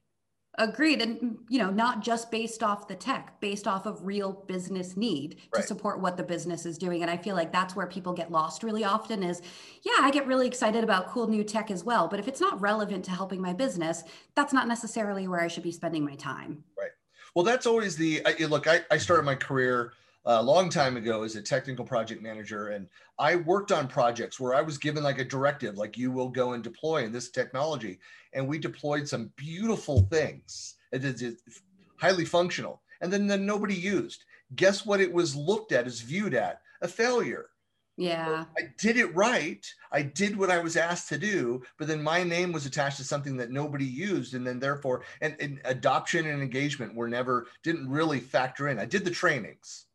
Agreed. 0.58 1.00
And, 1.00 1.38
you 1.48 1.58
know, 1.58 1.70
not 1.70 2.02
just 2.02 2.30
based 2.30 2.62
off 2.62 2.86
the 2.86 2.94
tech, 2.94 3.40
based 3.40 3.66
off 3.66 3.86
of 3.86 4.04
real 4.04 4.44
business 4.46 4.98
need 4.98 5.38
right. 5.54 5.62
to 5.62 5.66
support 5.66 5.98
what 5.98 6.18
the 6.18 6.22
business 6.22 6.66
is 6.66 6.76
doing. 6.76 7.00
And 7.00 7.10
I 7.10 7.16
feel 7.16 7.34
like 7.34 7.50
that's 7.50 7.74
where 7.74 7.86
people 7.86 8.12
get 8.12 8.30
lost 8.30 8.62
really 8.62 8.84
often 8.84 9.22
is, 9.22 9.40
yeah, 9.82 10.00
I 10.00 10.10
get 10.10 10.26
really 10.26 10.46
excited 10.46 10.84
about 10.84 11.08
cool 11.08 11.26
new 11.26 11.42
tech 11.42 11.70
as 11.70 11.84
well. 11.84 12.06
But 12.06 12.20
if 12.20 12.28
it's 12.28 12.40
not 12.40 12.60
relevant 12.60 13.02
to 13.06 13.12
helping 13.12 13.40
my 13.40 13.54
business, 13.54 14.04
that's 14.34 14.52
not 14.52 14.68
necessarily 14.68 15.26
where 15.26 15.40
I 15.40 15.48
should 15.48 15.62
be 15.62 15.72
spending 15.72 16.04
my 16.04 16.16
time. 16.16 16.62
Right. 16.78 16.90
Well, 17.34 17.44
that's 17.44 17.66
always 17.66 17.96
the 17.96 18.22
I, 18.26 18.44
look, 18.46 18.66
I, 18.66 18.80
I 18.90 18.98
started 18.98 19.24
my 19.24 19.34
career 19.34 19.92
a 20.24 20.42
long 20.42 20.68
time 20.68 20.96
ago 20.96 21.22
as 21.22 21.34
a 21.34 21.42
technical 21.42 21.84
project 21.84 22.22
manager 22.22 22.68
and 22.68 22.86
i 23.18 23.34
worked 23.34 23.72
on 23.72 23.88
projects 23.88 24.38
where 24.38 24.54
i 24.54 24.60
was 24.60 24.78
given 24.78 25.02
like 25.02 25.18
a 25.18 25.24
directive 25.24 25.76
like 25.76 25.98
you 25.98 26.12
will 26.12 26.28
go 26.28 26.52
and 26.52 26.62
deploy 26.62 27.02
in 27.02 27.10
this 27.10 27.28
technology 27.28 27.98
and 28.32 28.46
we 28.46 28.56
deployed 28.56 29.08
some 29.08 29.32
beautiful 29.34 30.02
things 30.12 30.76
it 30.92 31.04
is 31.04 31.42
highly 31.96 32.24
functional 32.24 32.82
and 33.02 33.12
then, 33.12 33.26
then 33.26 33.44
nobody 33.44 33.74
used. 33.74 34.24
Guess 34.56 34.86
what 34.86 35.00
it 35.00 35.12
was 35.12 35.36
looked 35.36 35.72
at 35.72 35.86
as 35.86 36.00
viewed 36.00 36.34
at? 36.34 36.62
A 36.80 36.88
failure 36.88 37.46
yeah 37.98 38.44
i 38.56 38.62
did 38.78 38.96
it 38.96 39.14
right 39.14 39.66
i 39.92 40.00
did 40.00 40.36
what 40.36 40.50
i 40.50 40.58
was 40.58 40.76
asked 40.78 41.10
to 41.10 41.18
do 41.18 41.62
but 41.78 41.86
then 41.86 42.02
my 42.02 42.22
name 42.22 42.50
was 42.50 42.64
attached 42.64 42.96
to 42.96 43.04
something 43.04 43.36
that 43.36 43.50
nobody 43.50 43.84
used 43.84 44.32
and 44.32 44.46
then 44.46 44.58
therefore 44.58 45.02
and, 45.20 45.36
and 45.40 45.60
adoption 45.66 46.26
and 46.26 46.42
engagement 46.42 46.94
were 46.94 47.08
never 47.08 47.46
didn't 47.62 47.86
really 47.88 48.18
factor 48.18 48.68
in 48.68 48.78
i 48.78 48.86
did 48.86 49.04
the 49.04 49.10
trainings 49.10 49.86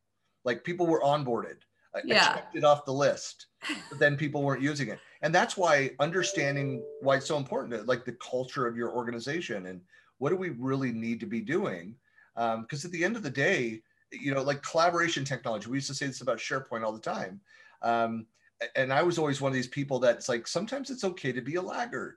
like 0.48 0.64
people 0.64 0.86
were 0.86 1.02
onboarded. 1.02 1.58
I, 1.94 2.00
yeah. 2.04 2.30
I 2.30 2.34
checked 2.36 2.56
it 2.56 2.64
off 2.64 2.86
the 2.86 2.92
list, 2.92 3.46
but 3.90 3.98
then 3.98 4.16
people 4.16 4.42
weren't 4.42 4.62
using 4.62 4.88
it. 4.88 4.98
And 5.20 5.34
that's 5.34 5.58
why 5.58 5.90
understanding 6.00 6.82
why 7.02 7.16
it's 7.16 7.26
so 7.26 7.36
important, 7.36 7.74
to, 7.74 7.82
like 7.82 8.06
the 8.06 8.12
culture 8.12 8.66
of 8.66 8.74
your 8.74 8.90
organization 8.90 9.66
and 9.66 9.80
what 10.18 10.30
do 10.30 10.36
we 10.36 10.50
really 10.50 10.90
need 10.90 11.20
to 11.20 11.26
be 11.26 11.40
doing? 11.40 11.94
Because 12.34 12.84
um, 12.84 12.88
at 12.88 12.92
the 12.92 13.04
end 13.04 13.16
of 13.16 13.22
the 13.22 13.30
day, 13.30 13.82
you 14.10 14.34
know, 14.34 14.42
like 14.42 14.62
collaboration 14.62 15.22
technology, 15.22 15.68
we 15.68 15.76
used 15.76 15.88
to 15.88 15.94
say 15.94 16.06
this 16.06 16.22
about 16.22 16.38
SharePoint 16.38 16.82
all 16.82 16.92
the 16.92 16.98
time. 16.98 17.40
Um, 17.82 18.26
and 18.74 18.92
I 18.92 19.02
was 19.02 19.18
always 19.18 19.40
one 19.40 19.50
of 19.50 19.54
these 19.54 19.68
people 19.68 19.98
that's 19.98 20.28
like, 20.28 20.46
sometimes 20.46 20.90
it's 20.90 21.04
okay 21.04 21.32
to 21.32 21.40
be 21.40 21.54
a 21.56 21.62
laggard 21.62 22.16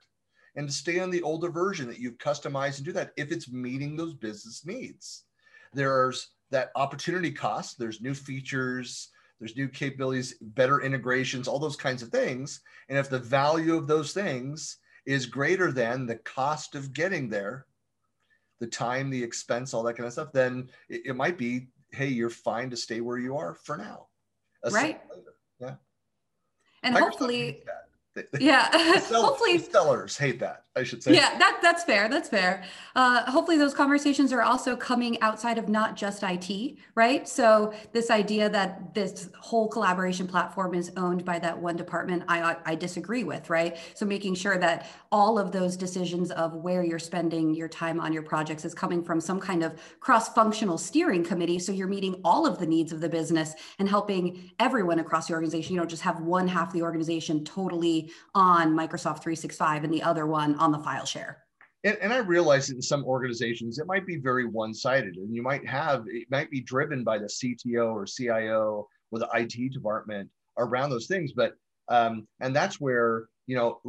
and 0.56 0.68
to 0.68 0.74
stay 0.74 0.98
on 0.98 1.10
the 1.10 1.22
older 1.22 1.50
version 1.50 1.86
that 1.88 1.98
you've 1.98 2.18
customized 2.18 2.78
and 2.78 2.84
do 2.84 2.92
that 2.92 3.12
if 3.16 3.30
it's 3.30 3.50
meeting 3.50 3.96
those 3.96 4.14
business 4.14 4.66
needs. 4.66 5.24
There's 5.72 6.30
that 6.50 6.70
opportunity 6.74 7.30
cost. 7.30 7.78
There's 7.78 8.02
new 8.02 8.12
features, 8.12 9.08
there's 9.38 9.56
new 9.56 9.68
capabilities, 9.68 10.34
better 10.40 10.82
integrations, 10.82 11.48
all 11.48 11.58
those 11.58 11.76
kinds 11.76 12.02
of 12.02 12.10
things. 12.10 12.60
And 12.88 12.98
if 12.98 13.08
the 13.08 13.18
value 13.18 13.76
of 13.76 13.86
those 13.86 14.12
things 14.12 14.78
is 15.06 15.26
greater 15.26 15.72
than 15.72 16.06
the 16.06 16.16
cost 16.16 16.74
of 16.74 16.92
getting 16.92 17.28
there, 17.28 17.66
the 18.60 18.66
time, 18.66 19.10
the 19.10 19.22
expense, 19.22 19.74
all 19.74 19.82
that 19.84 19.94
kind 19.94 20.06
of 20.06 20.12
stuff, 20.12 20.32
then 20.32 20.68
it, 20.88 21.02
it 21.06 21.16
might 21.16 21.38
be, 21.38 21.68
hey, 21.90 22.06
you're 22.06 22.30
fine 22.30 22.70
to 22.70 22.76
stay 22.76 23.00
where 23.00 23.18
you 23.18 23.36
are 23.36 23.54
for 23.54 23.76
now. 23.76 24.06
Right. 24.70 25.00
Yeah. 25.62 25.74
And 26.82 26.96
Microsoft 26.96 27.00
hopefully, 27.00 27.62
yeah. 28.38 28.70
Sell, 28.98 29.24
hopefully 29.24 29.58
sellers 29.58 30.18
hate 30.18 30.38
that 30.40 30.64
i 30.76 30.82
should 30.82 31.02
say. 31.02 31.14
Yeah 31.14 31.38
that, 31.38 31.60
that's 31.62 31.84
fair 31.84 32.08
that's 32.08 32.28
fair. 32.28 32.64
Uh, 32.94 33.30
hopefully 33.30 33.56
those 33.56 33.74
conversations 33.74 34.32
are 34.32 34.42
also 34.42 34.76
coming 34.76 35.20
outside 35.20 35.58
of 35.58 35.68
not 35.68 35.96
just 35.96 36.22
it 36.22 36.76
right? 36.94 37.28
So 37.28 37.72
this 37.92 38.10
idea 38.10 38.48
that 38.50 38.94
this 38.94 39.30
whole 39.38 39.68
collaboration 39.68 40.26
platform 40.26 40.74
is 40.74 40.92
owned 40.96 41.24
by 41.24 41.38
that 41.38 41.58
one 41.58 41.76
department 41.76 42.24
i 42.28 42.56
i 42.64 42.74
disagree 42.74 43.24
with 43.24 43.50
right? 43.50 43.76
So 43.94 44.06
making 44.06 44.34
sure 44.34 44.58
that 44.58 44.88
all 45.10 45.38
of 45.38 45.52
those 45.52 45.76
decisions 45.76 46.30
of 46.30 46.54
where 46.54 46.82
you're 46.82 46.98
spending 46.98 47.54
your 47.54 47.68
time 47.68 48.00
on 48.00 48.12
your 48.12 48.22
projects 48.22 48.64
is 48.64 48.74
coming 48.74 49.02
from 49.02 49.20
some 49.20 49.40
kind 49.40 49.62
of 49.62 49.78
cross-functional 50.00 50.78
steering 50.78 51.22
committee. 51.22 51.58
So 51.58 51.72
you're 51.72 51.86
meeting 51.86 52.20
all 52.24 52.46
of 52.46 52.58
the 52.58 52.66
needs 52.66 52.92
of 52.92 53.00
the 53.00 53.08
business 53.08 53.54
and 53.78 53.88
helping 53.88 54.50
everyone 54.58 54.98
across 55.00 55.28
the 55.28 55.34
organization. 55.34 55.74
You 55.74 55.80
don't 55.80 55.90
just 55.90 56.02
have 56.02 56.20
one 56.20 56.48
half 56.48 56.68
of 56.68 56.74
the 56.74 56.82
organization 56.82 57.44
totally 57.44 58.01
on 58.34 58.74
Microsoft 58.74 59.22
365 59.22 59.84
and 59.84 59.92
the 59.92 60.02
other 60.02 60.26
one 60.26 60.54
on 60.56 60.72
the 60.72 60.78
file 60.78 61.04
share. 61.04 61.44
And, 61.84 61.96
and 62.00 62.12
I 62.12 62.18
realize 62.18 62.68
that 62.68 62.76
in 62.76 62.82
some 62.82 63.04
organizations, 63.04 63.78
it 63.78 63.86
might 63.86 64.06
be 64.06 64.16
very 64.16 64.46
one 64.46 64.72
sided 64.72 65.16
and 65.16 65.34
you 65.34 65.42
might 65.42 65.66
have, 65.66 66.04
it 66.06 66.28
might 66.30 66.50
be 66.50 66.60
driven 66.60 67.02
by 67.02 67.18
the 67.18 67.26
CTO 67.26 67.92
or 67.92 68.06
CIO 68.06 68.88
or 69.10 69.18
the 69.18 69.28
IT 69.34 69.72
department 69.72 70.30
around 70.58 70.90
those 70.90 71.06
things. 71.06 71.32
But, 71.32 71.54
um, 71.88 72.26
and 72.40 72.54
that's 72.54 72.80
where, 72.80 73.26
you 73.46 73.56
know, 73.56 73.80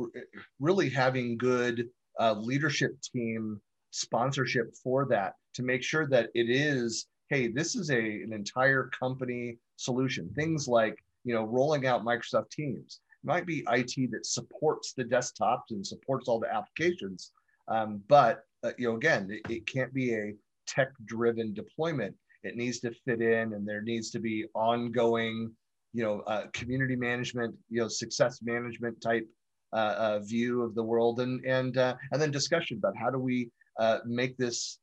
really 0.59 0.89
having 0.89 1.37
good 1.37 1.87
uh, 2.19 2.33
leadership 2.33 2.99
team 3.01 3.61
sponsorship 3.91 4.75
for 4.83 5.05
that 5.05 5.35
to 5.53 5.63
make 5.63 5.83
sure 5.83 6.07
that 6.07 6.29
it 6.33 6.49
is, 6.49 7.05
hey, 7.29 7.47
this 7.47 7.75
is 7.75 7.91
a, 7.91 7.99
an 7.99 8.33
entire 8.33 8.89
company 8.99 9.57
solution. 9.75 10.29
Things 10.35 10.67
like, 10.67 10.97
you 11.23 11.33
know, 11.33 11.43
rolling 11.43 11.85
out 11.85 12.03
Microsoft 12.03 12.49
Teams 12.49 12.99
might 13.23 13.45
be 13.45 13.65
IT 13.69 14.11
that 14.11 14.25
supports 14.25 14.93
the 14.93 15.03
desktops 15.03 15.71
and 15.71 15.85
supports 15.85 16.27
all 16.27 16.39
the 16.39 16.53
applications. 16.53 17.31
Um, 17.67 18.01
but 18.07 18.43
uh, 18.63 18.71
you 18.77 18.89
know, 18.89 18.95
again, 18.95 19.29
it, 19.29 19.51
it 19.51 19.67
can't 19.67 19.93
be 19.93 20.13
a 20.13 20.33
tech-driven 20.67 21.53
deployment. 21.53 22.15
It 22.43 22.55
needs 22.55 22.79
to 22.81 22.91
fit 23.05 23.21
in, 23.21 23.53
and 23.53 23.67
there 23.67 23.81
needs 23.81 24.09
to 24.11 24.19
be 24.19 24.45
ongoing, 24.53 25.51
you 25.93 26.03
know, 26.03 26.21
uh, 26.21 26.47
community 26.53 26.95
management, 26.95 27.55
you 27.69 27.81
know, 27.81 27.87
success 27.87 28.39
management 28.41 28.99
type 29.01 29.27
uh, 29.71 29.95
uh 29.97 30.19
view 30.19 30.61
of 30.61 30.75
the 30.75 30.83
world, 30.83 31.19
and 31.19 31.43
and 31.45 31.77
uh, 31.77 31.95
and 32.11 32.21
then 32.21 32.31
discussion 32.31 32.77
about 32.77 32.95
how 32.97 33.09
do 33.09 33.17
we 33.17 33.49
uh, 33.79 33.99
make 34.05 34.37
this 34.37 34.79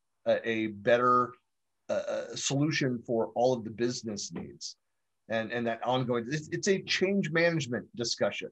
a 0.47 0.69
better 0.69 1.33
solution 2.37 3.03
for 3.05 3.33
all 3.35 3.53
of 3.53 3.65
the 3.65 3.71
business 3.71 4.33
needs 4.33 4.77
and, 5.31 5.53
and 5.53 5.67
that 5.67 5.81
ongoing, 5.85 6.27
it's, 6.31 6.49
it's 6.49 6.69
a 6.69 6.83
change 6.83 7.31
management 7.31 7.87
discussion. 7.97 8.51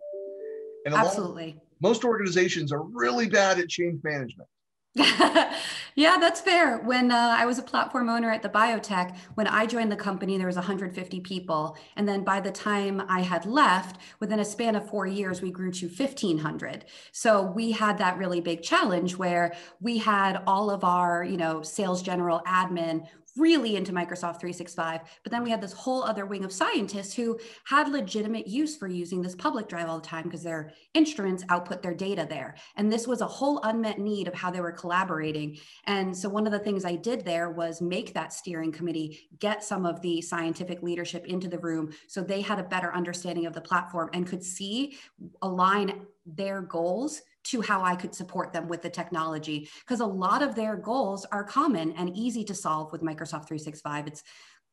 And 0.87 0.95
Absolutely. 0.95 1.61
most 1.83 2.05
organizations 2.05 2.73
are 2.73 2.83
really 2.83 3.29
bad 3.29 3.59
at 3.59 3.69
change 3.69 4.01
management. 4.03 4.49
Yeah, 5.99 6.17
that's 6.21 6.41
fair. 6.41 6.79
When 6.79 7.11
uh, 7.11 7.35
I 7.37 7.45
was 7.45 7.59
a 7.59 7.63
platform 7.63 8.09
owner 8.09 8.31
at 8.31 8.41
the 8.41 8.49
biotech, 8.49 9.17
when 9.35 9.49
I 9.49 9.67
joined 9.67 9.91
the 9.91 9.97
company, 9.97 10.39
there 10.39 10.47
was 10.47 10.55
150 10.55 11.19
people. 11.23 11.77
And 11.97 12.07
then 12.07 12.23
by 12.23 12.39
the 12.39 12.53
time 12.53 13.03
I 13.09 13.23
had 13.23 13.45
left, 13.47 14.01
within 14.21 14.39
a 14.39 14.45
span 14.45 14.77
of 14.77 14.89
four 14.89 15.09
years, 15.09 15.43
we 15.43 15.51
grew 15.51 15.73
to 15.73 15.89
1,500. 15.89 16.85
So 17.11 17.43
we 17.43 17.73
had 17.73 17.99
that 17.99 18.17
really 18.17 18.41
big 18.41 18.63
challenge 18.63 19.17
where 19.17 19.57
we 19.81 19.99
had 19.99 20.41
all 20.47 20.71
of 20.71 20.85
our, 20.85 21.25
you 21.25 21.37
know, 21.37 21.63
sales 21.63 22.01
general 22.01 22.43
admin 22.47 23.09
really 23.39 23.77
into 23.77 23.93
Microsoft 23.93 24.41
365. 24.41 25.01
But 25.23 25.33
then 25.33 25.43
we 25.43 25.51
had 25.51 25.61
this 25.61 25.73
whole 25.73 26.03
other 26.03 26.27
wing 26.27 26.45
of 26.45 26.53
scientists 26.53 27.15
who 27.15 27.39
had 27.65 27.89
legitimate 27.89 28.47
use 28.47 28.77
for 28.77 28.89
using 28.89 29.23
this 29.23 29.35
public 29.35 29.69
drive 29.69 29.89
all 29.89 30.01
the 30.01 30.07
time 30.07 30.25
because 30.25 30.43
their 30.43 30.73
instruments 30.95 31.45
output 31.49 31.83
their 31.83 31.95
data 31.95 32.27
there. 32.29 32.57
And 32.77 32.93
this 32.93 33.07
was 33.07 33.21
a 33.21 33.27
whole 33.27 33.61
unmet 33.63 33.99
need 33.99 34.29
of 34.29 34.35
how 34.35 34.51
they 34.51 34.61
were 34.61 34.73
collaborating. 34.73 35.59
And 35.85 36.17
so 36.17 36.29
one 36.29 36.47
of 36.47 36.53
the 36.53 36.59
things 36.59 36.85
I 36.85 36.97
did 36.97 37.25
there 37.25 37.51
was 37.51 37.81
make 37.81 38.15
that 38.15 38.33
steering 38.33 38.73
committee 38.73 39.29
get 39.39 39.65
some 39.65 39.87
of 39.87 40.01
the 40.03 40.21
scientific 40.21 40.83
leadership 40.83 41.27
into 41.27 41.49
the 41.49 41.59
room 41.59 41.93
so 42.07 42.23
they 42.23 42.41
had 42.41 42.59
a 42.59 42.65
better 42.65 42.95
understanding 42.95 43.47
of 43.47 43.53
the 43.53 43.61
platform 43.61 44.11
and 44.13 44.27
could 44.27 44.43
see 44.43 44.97
align 45.43 46.07
their 46.27 46.61
goals 46.61 47.23
to 47.49 47.63
how 47.63 47.83
I 47.83 47.97
could 47.97 48.15
support 48.15 48.53
them 48.53 48.69
with 48.69 48.83
the 48.83 48.91
technology. 48.91 49.69
Because 49.81 50.01
a 50.01 50.07
lot 50.07 50.43
of 50.43 50.55
their 50.55 50.77
goals 50.77 51.25
are 51.33 51.45
common 51.45 51.93
and 51.93 52.15
easy 52.17 52.45
to 52.45 52.55
solve 52.55 52.93
with 52.93 53.03
Microsoft 53.03 53.47
365. 53.47 54.07
It's 54.07 54.23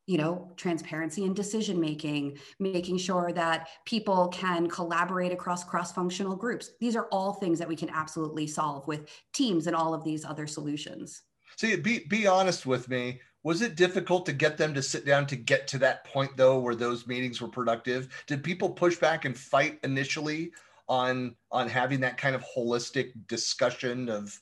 you 0.06 0.18
know 0.18 0.52
transparency 0.56 1.24
and 1.24 1.34
decision 1.34 1.80
making 1.80 2.38
making 2.60 2.96
sure 2.96 3.32
that 3.32 3.68
people 3.84 4.28
can 4.28 4.68
collaborate 4.68 5.32
across 5.32 5.64
cross 5.64 5.92
functional 5.92 6.36
groups 6.36 6.70
these 6.80 6.94
are 6.94 7.08
all 7.10 7.32
things 7.32 7.58
that 7.58 7.66
we 7.66 7.74
can 7.74 7.90
absolutely 7.90 8.46
solve 8.46 8.86
with 8.86 9.08
teams 9.32 9.66
and 9.66 9.74
all 9.74 9.92
of 9.92 10.04
these 10.04 10.24
other 10.24 10.46
solutions 10.46 11.22
see 11.56 11.74
be, 11.74 12.04
be 12.08 12.24
honest 12.24 12.66
with 12.66 12.88
me 12.88 13.20
was 13.42 13.62
it 13.62 13.74
difficult 13.74 14.24
to 14.26 14.32
get 14.32 14.56
them 14.56 14.72
to 14.74 14.82
sit 14.82 15.04
down 15.04 15.26
to 15.26 15.34
get 15.34 15.66
to 15.66 15.78
that 15.78 16.04
point 16.04 16.30
though 16.36 16.60
where 16.60 16.76
those 16.76 17.08
meetings 17.08 17.40
were 17.40 17.48
productive 17.48 18.08
did 18.28 18.44
people 18.44 18.70
push 18.70 18.94
back 18.96 19.24
and 19.24 19.36
fight 19.36 19.80
initially 19.82 20.52
on 20.88 21.36
on 21.50 21.68
having 21.68 22.00
that 22.00 22.16
kind 22.16 22.34
of 22.34 22.44
holistic 22.44 23.12
discussion 23.26 24.08
of 24.08 24.38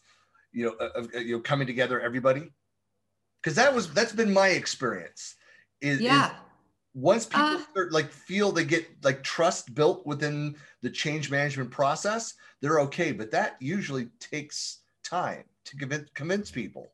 you 0.52 0.66
know 0.66 0.86
of, 0.86 1.12
you 1.14 1.36
know 1.36 1.40
coming 1.40 1.66
together 1.66 2.00
everybody? 2.00 2.50
Because 3.42 3.56
that 3.56 3.74
was 3.74 3.92
that's 3.92 4.12
been 4.12 4.32
my 4.32 4.48
experience 4.48 5.36
is, 5.80 6.00
yeah. 6.00 6.26
Is 6.26 6.32
once 6.94 7.26
people 7.26 7.44
uh, 7.44 7.58
start 7.70 7.92
like 7.92 8.10
feel 8.10 8.52
they 8.52 8.64
get 8.64 8.86
like 9.02 9.22
trust 9.22 9.74
built 9.74 10.06
within 10.06 10.54
the 10.82 10.88
change 10.88 11.28
management 11.28 11.68
process 11.70 12.34
they're 12.60 12.78
okay 12.78 13.10
but 13.10 13.32
that 13.32 13.56
usually 13.58 14.06
takes 14.20 14.82
time 15.02 15.42
to 15.64 15.76
convince, 15.76 16.08
convince 16.14 16.50
people 16.52 16.92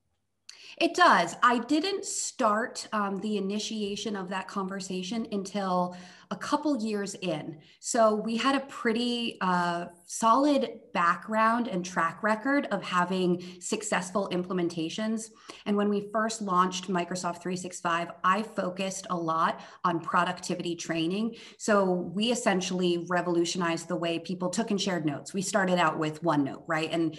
it 0.80 0.94
does 0.94 1.36
i 1.42 1.58
didn't 1.58 2.04
start 2.04 2.88
um, 2.92 3.20
the 3.20 3.36
initiation 3.36 4.16
of 4.16 4.28
that 4.28 4.48
conversation 4.48 5.26
until 5.32 5.96
a 6.32 6.36
couple 6.36 6.80
years 6.80 7.14
in. 7.16 7.58
So 7.80 8.14
we 8.14 8.36
had 8.36 8.54
a 8.54 8.60
pretty 8.60 9.36
uh, 9.40 9.86
solid 10.06 10.78
background 10.94 11.66
and 11.66 11.84
track 11.84 12.22
record 12.22 12.66
of 12.70 12.84
having 12.84 13.42
successful 13.60 14.28
implementations. 14.32 15.30
And 15.66 15.76
when 15.76 15.88
we 15.88 16.08
first 16.12 16.40
launched 16.40 16.88
Microsoft 16.88 17.42
365, 17.42 18.08
I 18.22 18.42
focused 18.44 19.08
a 19.10 19.16
lot 19.16 19.60
on 19.84 19.98
productivity 19.98 20.76
training. 20.76 21.34
So 21.58 21.84
we 21.84 22.30
essentially 22.30 23.06
revolutionized 23.08 23.88
the 23.88 23.96
way 23.96 24.20
people 24.20 24.50
took 24.50 24.70
and 24.70 24.80
shared 24.80 25.04
notes. 25.04 25.34
We 25.34 25.42
started 25.42 25.78
out 25.78 25.98
with 25.98 26.22
OneNote, 26.22 26.62
right? 26.68 26.90
And 26.92 27.18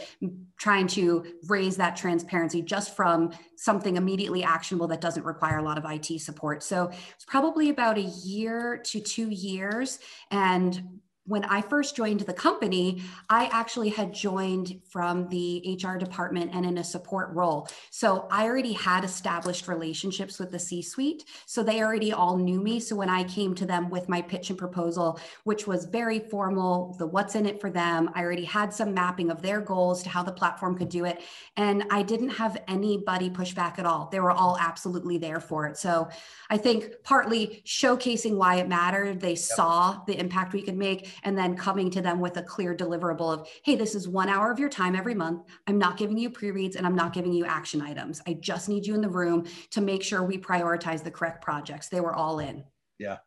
trying 0.58 0.88
to 0.88 1.26
raise 1.48 1.76
that 1.78 1.98
transparency 1.98 2.62
just 2.62 2.96
from 2.96 3.32
something 3.62 3.96
immediately 3.96 4.44
actionable 4.44 4.88
that 4.88 5.00
doesn't 5.00 5.24
require 5.24 5.60
a 5.60 5.64
lot 5.64 5.78
of 5.78 5.86
IT 5.86 6.20
support. 6.20 6.64
So 6.64 6.88
it's 6.88 7.26
probably 7.28 7.70
about 7.70 7.96
a 8.00 8.02
year 8.02 8.82
to 8.86 9.00
two 9.00 9.30
years. 9.30 10.00
And 10.32 11.00
when 11.26 11.46
I 11.46 11.62
first 11.62 11.96
joined 11.96 12.22
the 12.22 12.34
company, 12.34 13.04
I 13.30 13.46
actually 13.52 13.90
had 13.90 14.12
joined 14.12 14.82
from 14.90 15.28
the 15.30 15.78
HR 15.82 15.98
department 15.98 16.52
and 16.54 16.66
in 16.66 16.80
a 16.80 16.84
support 16.84 17.30
role. 17.34 17.68
So 17.92 18.28
I 18.32 18.46
already 18.46 18.74
had 18.74 19.04
established 19.04 19.68
relationships 19.68 20.40
with 20.40 20.52
the 20.52 20.58
C 20.58 20.82
suite. 20.82 21.26
So 21.46 21.62
they 21.62 21.82
already 21.84 22.12
all 22.12 22.38
knew 22.38 22.60
me. 22.60 22.80
So 22.80 22.96
when 22.96 23.10
I 23.10 23.24
came 23.24 23.54
to 23.56 23.66
them 23.66 23.90
with 23.90 24.10
my 24.10 24.22
pitch 24.22 24.50
and 24.50 24.58
proposal, 24.58 25.20
which 25.44 25.68
was 25.68 25.86
very 25.86 26.20
formal, 26.20 26.96
the 26.98 27.06
what's 27.06 27.36
in 27.36 27.46
it 27.46 27.62
for 27.62 27.70
them, 27.70 28.10
I 28.16 28.24
already 28.24 28.46
had 28.46 28.74
some 28.74 28.94
mapping 28.94 29.30
of 29.30 29.44
their 29.44 29.62
goals 29.62 30.02
to 30.04 30.10
how 30.10 30.24
the 30.24 30.32
platform 30.32 30.76
could 30.76 30.90
do 30.90 31.06
it. 31.06 31.22
And 31.56 31.84
I 31.92 32.02
didn't 32.02 32.30
have 32.30 32.58
anybody 32.68 33.30
push 33.30 33.54
back 33.54 33.78
at 33.78 33.86
all. 33.86 34.10
They 34.12 34.20
were 34.20 34.32
all 34.32 34.58
absolutely 34.60 35.20
there 35.20 35.40
for 35.40 35.68
it. 35.68 35.78
So 35.78 36.10
I 36.50 36.58
think 36.58 36.90
partly 37.04 37.62
showcasing 37.66 38.38
why 38.38 38.56
it 38.56 38.68
mattered, 38.68 39.22
they 39.22 39.30
yep. 39.30 39.38
saw 39.38 40.02
the 40.08 40.20
impact 40.20 40.54
we 40.54 40.64
could 40.64 40.78
make 40.78 41.11
and 41.24 41.38
then 41.38 41.56
coming 41.56 41.90
to 41.92 42.02
them 42.02 42.20
with 42.20 42.38
a 42.38 42.44
clear 42.44 42.76
deliverable 42.76 43.34
of, 43.34 43.48
hey, 43.64 43.76
this 43.76 43.96
is 43.96 44.08
one 44.08 44.30
hour 44.30 44.52
of 44.52 44.60
your 44.60 44.70
time 44.70 44.96
every 44.96 45.16
month. 45.16 45.44
I'm 45.68 45.78
not 45.78 45.98
giving 45.98 46.18
you 46.18 46.30
pre 46.30 46.52
reads 46.52 46.76
and 46.76 46.86
I'm 46.86 46.96
not 46.96 47.14
giving 47.14 47.34
you 47.34 47.46
action 47.46 47.82
items. 47.82 48.22
I 48.28 48.34
just 48.34 48.70
need 48.70 48.86
you 48.86 48.96
in 48.96 49.02
the 49.02 49.10
room 49.10 49.46
to 49.72 49.82
make 49.82 50.04
sure 50.04 50.24
we 50.24 50.38
prioritize 50.38 51.04
the 51.04 51.12
correct 51.12 51.44
projects. 51.44 51.90
They 51.90 52.02
were 52.02 52.16
all 52.16 52.40
in. 52.40 52.64
Yeah. 53.00 53.18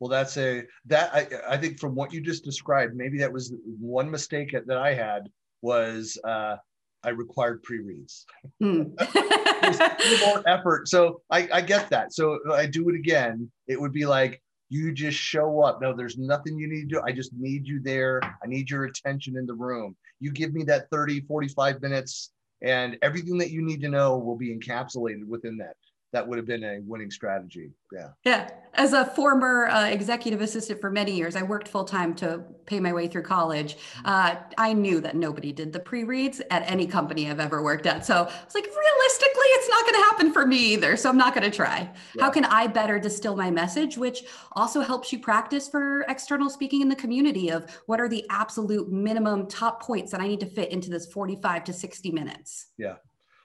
Well, 0.00 0.08
that's 0.08 0.36
a 0.36 0.64
that 0.86 1.14
I, 1.14 1.28
I 1.54 1.56
think 1.56 1.78
from 1.78 1.94
what 1.94 2.12
you 2.12 2.20
just 2.20 2.44
described, 2.44 2.96
maybe 2.96 3.18
that 3.18 3.32
was 3.32 3.54
one 3.64 4.10
mistake 4.10 4.52
that 4.52 4.76
I 4.76 4.94
had 4.94 5.28
was 5.60 6.18
uh, 6.24 6.56
I 7.04 7.10
required 7.10 7.62
pre-reads. 7.62 8.26
Mm. 8.60 10.26
more 10.26 10.42
effort. 10.48 10.88
So 10.88 11.20
I, 11.30 11.48
I 11.52 11.60
get 11.60 11.88
that. 11.90 12.12
So 12.12 12.40
I 12.52 12.66
do 12.66 12.88
it 12.88 12.96
again. 12.96 13.48
It 13.68 13.80
would 13.80 13.92
be 13.92 14.06
like, 14.06 14.41
you 14.72 14.90
just 14.90 15.18
show 15.18 15.62
up. 15.62 15.82
No, 15.82 15.94
there's 15.94 16.16
nothing 16.16 16.58
you 16.58 16.66
need 16.66 16.88
to 16.88 16.96
do. 16.96 17.02
I 17.04 17.12
just 17.12 17.32
need 17.34 17.66
you 17.66 17.78
there. 17.78 18.20
I 18.22 18.46
need 18.46 18.70
your 18.70 18.84
attention 18.84 19.36
in 19.36 19.44
the 19.44 19.52
room. 19.52 19.94
You 20.18 20.32
give 20.32 20.54
me 20.54 20.64
that 20.64 20.88
30, 20.90 21.20
45 21.20 21.82
minutes, 21.82 22.30
and 22.62 22.96
everything 23.02 23.36
that 23.36 23.50
you 23.50 23.60
need 23.60 23.82
to 23.82 23.90
know 23.90 24.16
will 24.16 24.36
be 24.36 24.56
encapsulated 24.56 25.26
within 25.26 25.58
that 25.58 25.76
that 26.12 26.28
would 26.28 26.36
have 26.36 26.46
been 26.46 26.62
a 26.62 26.80
winning 26.80 27.10
strategy. 27.10 27.70
Yeah. 27.90 28.08
Yeah. 28.24 28.50
As 28.74 28.92
a 28.92 29.04
former 29.04 29.66
uh, 29.68 29.86
executive 29.86 30.42
assistant 30.42 30.80
for 30.80 30.90
many 30.90 31.12
years, 31.12 31.36
I 31.36 31.42
worked 31.42 31.68
full 31.68 31.84
time 31.84 32.14
to 32.16 32.44
pay 32.66 32.80
my 32.80 32.92
way 32.92 33.08
through 33.08 33.22
college. 33.22 33.76
Mm-hmm. 33.76 34.06
Uh, 34.06 34.36
I 34.58 34.74
knew 34.74 35.00
that 35.00 35.16
nobody 35.16 35.52
did 35.52 35.72
the 35.72 35.80
pre 35.80 36.04
reads 36.04 36.42
at 36.50 36.70
any 36.70 36.86
company 36.86 37.30
I've 37.30 37.40
ever 37.40 37.62
worked 37.62 37.86
at. 37.86 38.04
So 38.04 38.14
I 38.14 38.44
was 38.44 38.54
like, 38.54 38.64
realistically, 38.64 39.46
it's 39.54 39.68
not 39.70 39.82
going 39.86 39.94
to 39.94 40.08
happen 40.10 40.32
for 40.32 40.46
me 40.46 40.58
either. 40.74 40.96
So 40.98 41.08
I'm 41.08 41.16
not 41.16 41.34
going 41.34 41.50
to 41.50 41.54
try. 41.54 41.90
Yeah. 42.14 42.24
How 42.24 42.30
can 42.30 42.44
I 42.44 42.66
better 42.66 42.98
distill 42.98 43.34
my 43.34 43.50
message, 43.50 43.96
which 43.96 44.24
also 44.52 44.80
helps 44.80 45.12
you 45.12 45.18
practice 45.18 45.66
for 45.66 46.02
external 46.08 46.50
speaking 46.50 46.82
in 46.82 46.90
the 46.90 46.96
community 46.96 47.50
of 47.50 47.70
what 47.86 48.00
are 48.00 48.08
the 48.08 48.24
absolute 48.28 48.90
minimum 48.90 49.46
top 49.46 49.82
points 49.82 50.12
that 50.12 50.20
I 50.20 50.28
need 50.28 50.40
to 50.40 50.46
fit 50.46 50.72
into 50.72 50.90
this 50.90 51.06
45 51.06 51.64
to 51.64 51.72
60 51.72 52.10
minutes? 52.10 52.66
Yeah. 52.76 52.96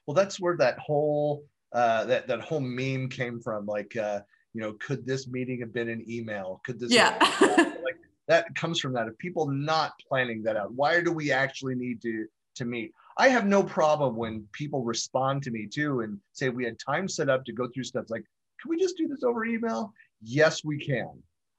Well, 0.06 0.16
that's 0.16 0.40
where 0.40 0.58
that 0.58 0.80
whole 0.80 1.44
uh, 1.74 2.06
that 2.06 2.28
that 2.28 2.42
whole 2.42 2.60
meme 2.60 3.10
came 3.10 3.40
from. 3.40 3.66
Like, 3.66 3.96
uh, 3.96 4.22
you 4.54 4.62
know, 4.62 4.74
could 4.74 5.06
this 5.06 5.28
meeting 5.28 5.60
have 5.60 5.74
been 5.74 5.90
an 5.90 6.04
email? 6.10 6.62
Could 6.66 6.80
this? 6.80 6.92
Yeah. 6.92 7.18
like 7.84 7.98
that 8.28 8.54
comes 8.56 8.80
from 8.80 8.94
that. 8.94 9.08
Of 9.08 9.18
people 9.18 9.48
not 9.48 9.94
planning 10.08 10.44
that 10.44 10.56
out. 10.56 10.74
Why 10.74 11.02
do 11.02 11.12
we 11.12 11.32
actually 11.32 11.76
need 11.76 12.02
to 12.04 12.26
to 12.56 12.66
meet? 12.66 12.94
I 13.18 13.30
have 13.30 13.46
no 13.46 13.64
problem 13.64 14.16
when 14.16 14.48
people 14.52 14.84
respond 14.84 15.44
to 15.44 15.52
me 15.52 15.66
too 15.66 16.02
and 16.02 16.20
say 16.34 16.50
we 16.50 16.66
had 16.66 16.78
time 16.80 17.08
set 17.08 17.30
up 17.30 17.46
to 17.46 17.54
go 17.54 17.68
through 17.68 17.84
stuff. 17.84 18.06
Like, 18.10 18.24
can 18.62 18.70
we 18.70 18.80
just 18.80 18.98
do 18.98 19.08
this 19.08 19.24
over 19.24 19.44
email? 19.46 19.92
Yes, 20.22 20.64
we 20.64 20.78
can. 20.78 21.12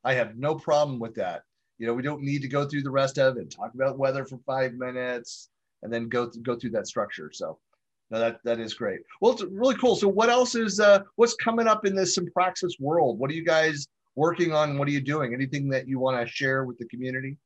I 0.05 0.15
have 0.15 0.37
no 0.37 0.55
problem 0.55 0.99
with 0.99 1.15
that. 1.17 1.43
You 1.79 1.87
know, 1.87 1.95
we 1.95 2.03
don't 2.03 2.23
need 2.23 2.43
to 2.43 2.49
go 2.49 2.67
through 2.67 2.83
the 2.83 2.91
rest 2.91 3.19
of 3.19 3.37
it, 3.37 3.50
talk 3.50 3.75
about 3.75 3.99
weather 3.99 4.25
for 4.25 4.38
five 4.47 4.75
minutes, 4.75 5.49
and 5.83 5.93
then 5.93 6.09
go 6.09 6.29
th- 6.29 6.43
go 6.43 6.57
through 6.57 6.71
that 6.71 6.88
structure. 6.88 7.31
So 7.33 7.59
no, 8.11 8.19
that 8.19 8.41
that 8.45 8.59
is 8.59 8.75
great. 8.75 9.00
Well, 9.21 9.33
it's 9.33 9.45
really 9.45 9.75
cool. 9.77 9.97
So, 9.97 10.09
what 10.09 10.31
else 10.31 10.55
is 10.55 10.81
uh, 10.81 11.00
what's 11.17 11.35
coming 11.35 11.67
up 11.67 11.85
in 11.85 11.95
the 11.95 12.03
Sympraxis 12.03 12.81
world? 12.81 13.19
What 13.19 13.31
are 13.31 13.35
you 13.35 13.45
guys 13.45 13.87
working 14.17 14.53
on? 14.53 14.79
What 14.79 14.88
are 14.88 14.93
you 14.93 15.00
doing? 15.00 15.35
Anything 15.35 15.69
that 15.71 15.87
you 15.87 15.99
want 15.99 16.21
to 16.21 16.33
share 16.33 16.65
with 16.65 16.79
the 16.79 16.87
community? 16.87 17.37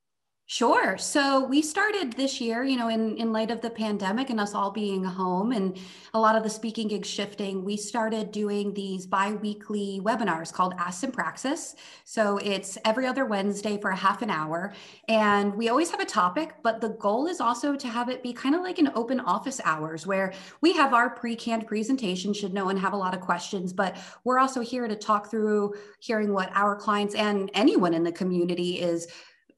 Sure. 0.46 0.99
So 0.99 1.46
we 1.46 1.62
started 1.62 2.12
this 2.12 2.38
year, 2.38 2.62
you 2.62 2.76
know, 2.76 2.88
in, 2.88 3.16
in 3.16 3.32
light 3.32 3.50
of 3.50 3.62
the 3.62 3.70
pandemic 3.70 4.28
and 4.28 4.38
us 4.38 4.54
all 4.54 4.70
being 4.70 5.02
home 5.02 5.52
and 5.52 5.78
a 6.12 6.20
lot 6.20 6.37
of 6.37 6.42
the 6.42 6.50
speaking 6.50 6.88
gigs 6.88 7.08
shifting, 7.08 7.64
we 7.64 7.75
started 7.78 8.32
doing 8.32 8.75
these 8.75 9.06
bi-weekly 9.06 10.02
webinars 10.04 10.52
called 10.52 10.75
Ask 10.76 11.02
Sympraxis. 11.02 11.76
So 12.04 12.37
it's 12.37 12.76
every 12.84 13.06
other 13.06 13.25
Wednesday 13.25 13.78
for 13.80 13.92
a 13.92 13.96
half 13.96 14.20
an 14.20 14.28
hour. 14.28 14.75
And 15.08 15.54
we 15.54 15.70
always 15.70 15.90
have 15.90 16.00
a 16.00 16.04
topic, 16.04 16.56
but 16.62 16.82
the 16.82 16.90
goal 16.90 17.28
is 17.28 17.40
also 17.40 17.75
to 17.75 17.88
have 17.88 18.11
it 18.11 18.22
be 18.22 18.34
kind 18.34 18.54
of 18.54 18.61
like 18.61 18.78
an 18.78 18.90
open 18.94 19.20
office 19.20 19.58
hours 19.64 20.06
where 20.06 20.34
we 20.61 20.75
have 20.75 20.92
our 20.92 21.08
pre-canned 21.08 21.66
presentation 21.66 22.34
should 22.34 22.52
no 22.52 22.66
one 22.66 22.76
have 22.76 22.92
a 22.92 22.96
lot 22.96 23.14
of 23.14 23.22
questions, 23.22 23.72
but 23.72 23.96
we're 24.25 24.38
also 24.38 24.61
here 24.61 24.87
to 24.87 24.96
talk 24.96 25.30
through 25.30 25.72
hearing 26.00 26.34
what 26.34 26.50
our 26.52 26.76
clients 26.76 27.14
and 27.14 27.50
anyone 27.54 27.94
in 27.94 28.02
the 28.02 28.12
community 28.12 28.80
is 28.80 29.06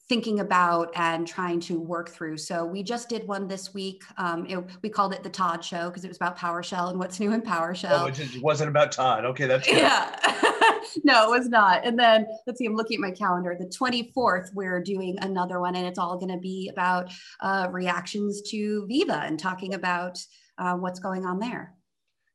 thinking 0.09 0.41
about 0.41 0.91
and 0.95 1.27
trying 1.27 1.61
to 1.61 1.81
work 1.81 2.11
through. 2.11 2.37
So 2.37 2.65
we 2.65 2.83
just 2.83 3.09
did 3.09 3.27
one 3.27 3.49
this 3.49 3.73
week. 3.73 4.03
Um, 4.19 4.45
it, 4.47 4.63
we 4.83 4.91
called 4.91 5.15
it 5.15 5.23
the 5.23 5.31
Todd 5.31 5.65
Show 5.65 5.89
because 5.89 6.05
it 6.05 6.09
was 6.09 6.19
about 6.19 6.39
PowerShell 6.39 6.91
and 6.91 6.99
what's 6.99 7.19
new 7.19 7.33
in 7.33 7.41
PowerShell. 7.41 8.03
Oh, 8.03 8.07
it 8.07 8.43
wasn't 8.43 8.69
about 8.69 8.93
Todd. 8.93 9.25
Okay, 9.25 9.47
that's 9.47 9.67
good. 9.67 9.79
yeah. 9.79 10.15
no, 11.05 11.25
it 11.25 11.39
was 11.39 11.49
not. 11.49 11.87
And 11.87 11.99
then 11.99 12.27
let's 12.47 12.59
see, 12.59 12.67
I'm 12.67 12.77
looking 12.77 12.97
at 12.97 13.01
my 13.01 13.13
calendar. 13.13 13.57
The 13.59 13.67
24th, 13.67 14.51
we're 14.55 14.83
doing 14.83 15.17
another 15.23 15.59
one, 15.59 15.75
and 15.75 15.87
it's 15.87 15.99
all 15.99 16.19
going 16.19 16.33
to 16.33 16.41
be 16.41 16.69
about 16.69 17.11
uh, 17.41 17.69
reactions 17.73 18.43
to 18.51 18.87
Viva 18.87 19.23
and 19.25 19.39
talking 19.39 19.73
about 19.73 20.19
uh, 20.59 20.75
what's 20.75 21.01
going 21.01 21.25
on 21.25 21.39
there. 21.39 21.75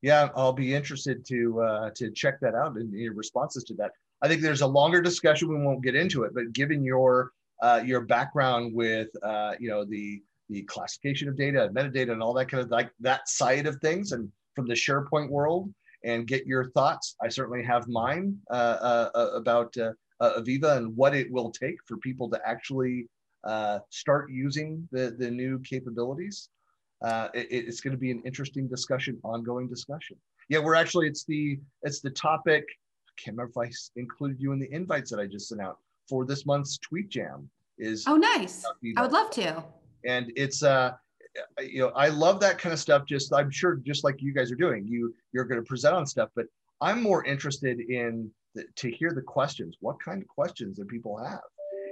Yeah, 0.01 0.29
I'll 0.35 0.53
be 0.53 0.73
interested 0.73 1.25
to 1.27 1.61
uh, 1.61 1.89
to 1.95 2.09
check 2.11 2.39
that 2.39 2.55
out 2.55 2.77
and 2.77 2.91
your 2.93 3.13
responses 3.13 3.63
to 3.65 3.73
that. 3.75 3.91
I 4.21 4.27
think 4.27 4.41
there's 4.41 4.61
a 4.61 4.67
longer 4.67 5.01
discussion. 5.01 5.49
We 5.49 5.63
won't 5.63 5.83
get 5.83 5.95
into 5.95 6.23
it, 6.23 6.33
but 6.33 6.53
given 6.53 6.83
your 6.83 7.31
uh, 7.61 7.81
your 7.85 8.01
background 8.01 8.73
with 8.73 9.09
uh, 9.23 9.53
you 9.59 9.69
know 9.69 9.83
the 9.83 10.21
the 10.49 10.63
classification 10.63 11.27
of 11.27 11.37
data, 11.37 11.65
and 11.65 11.75
metadata, 11.75 12.11
and 12.11 12.23
all 12.23 12.33
that 12.33 12.49
kind 12.49 12.63
of 12.63 12.69
like 12.69 12.91
that 12.99 13.27
side 13.29 13.67
of 13.67 13.75
things, 13.77 14.11
and 14.11 14.31
from 14.55 14.67
the 14.67 14.73
SharePoint 14.73 15.29
world, 15.29 15.71
and 16.03 16.27
get 16.27 16.45
your 16.45 16.71
thoughts. 16.71 17.15
I 17.21 17.27
certainly 17.27 17.63
have 17.63 17.87
mine 17.87 18.37
uh, 18.49 18.53
uh, 18.53 19.09
uh 19.13 19.31
about 19.35 19.75
uh, 19.77 19.91
Aviva 20.21 20.77
and 20.77 20.95
what 20.95 21.15
it 21.15 21.31
will 21.31 21.51
take 21.51 21.75
for 21.85 21.97
people 21.97 22.29
to 22.29 22.39
actually 22.45 23.07
start 23.89 24.31
using 24.31 24.87
the 24.91 25.15
the 25.17 25.29
new 25.29 25.59
capabilities. 25.59 26.49
It, 27.03 27.47
it's 27.51 27.81
going 27.81 27.93
to 27.93 27.99
be 27.99 28.11
an 28.11 28.21
interesting 28.25 28.67
discussion, 28.67 29.19
ongoing 29.23 29.67
discussion. 29.67 30.17
Yeah, 30.49 30.59
we're 30.59 30.75
actually 30.75 31.07
it's 31.07 31.25
the 31.25 31.59
it's 31.83 31.99
the 31.99 32.09
topic. 32.11 32.63
I 33.09 33.21
can't 33.21 33.37
remember 33.37 33.63
if 33.63 33.69
I 33.69 33.99
included 33.99 34.41
you 34.41 34.53
in 34.53 34.59
the 34.59 34.73
invites 34.73 35.11
that 35.11 35.19
I 35.19 35.27
just 35.27 35.49
sent 35.49 35.61
out 35.61 35.77
for 36.09 36.25
this 36.25 36.45
month's 36.45 36.77
tweet 36.79 37.09
jam 37.09 37.49
is 37.77 38.03
oh 38.07 38.17
nice. 38.17 38.65
I 38.97 39.01
would 39.01 39.11
love 39.11 39.29
to. 39.31 39.63
And 40.05 40.31
it's 40.35 40.63
uh 40.63 40.93
you 41.59 41.79
know 41.79 41.91
i 41.95 42.07
love 42.09 42.39
that 42.39 42.57
kind 42.57 42.73
of 42.73 42.79
stuff 42.79 43.05
just 43.05 43.31
i'm 43.33 43.51
sure 43.51 43.75
just 43.75 44.03
like 44.03 44.19
you 44.19 44.33
guys 44.33 44.51
are 44.51 44.55
doing 44.55 44.87
you 44.87 45.13
you're 45.31 45.45
going 45.45 45.61
to 45.61 45.65
present 45.65 45.95
on 45.95 46.05
stuff 46.05 46.29
but 46.35 46.47
i'm 46.81 47.03
more 47.03 47.23
interested 47.23 47.79
in 47.79 48.29
the, 48.55 48.65
to 48.75 48.89
hear 48.89 49.11
the 49.13 49.21
questions 49.21 49.77
what 49.79 49.95
kind 50.03 50.23
of 50.23 50.27
questions 50.27 50.75
that 50.77 50.87
people 50.87 51.23
have 51.23 51.39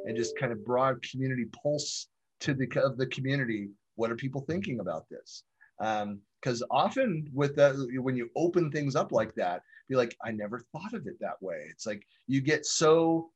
and 0.05 0.17
just 0.17 0.35
kind 0.39 0.51
of 0.51 0.65
broad 0.65 0.99
community 1.03 1.45
pulse 1.61 2.07
to 2.39 2.55
the 2.55 2.67
of 2.83 2.97
the 2.97 3.05
community 3.07 3.69
what 3.97 4.11
are 4.11 4.15
people 4.15 4.41
thinking 4.41 4.79
about 4.79 5.09
this? 5.09 5.43
Um, 5.79 6.21
because 6.41 6.61
um, 6.61 6.67
often 6.71 7.29
with 7.33 7.55
that 7.57 7.75
when 8.01 8.15
you 8.15 8.29
open 8.35 8.71
things 8.71 8.95
up 8.95 9.11
like 9.11 9.33
that 9.35 9.61
be 9.89 9.95
like 9.95 10.15
i 10.23 10.31
never 10.31 10.59
thought 10.71 10.93
of 10.93 11.05
it 11.07 11.19
that 11.19 11.41
way. 11.41 11.67
It's 11.69 11.85
like 11.85 12.03
you 12.27 12.41
get 12.41 12.65
so 12.65 13.29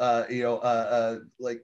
uh, 0.00 0.24
you 0.28 0.42
know, 0.42 0.58
uh, 0.58 0.88
uh, 0.90 1.16
like 1.38 1.62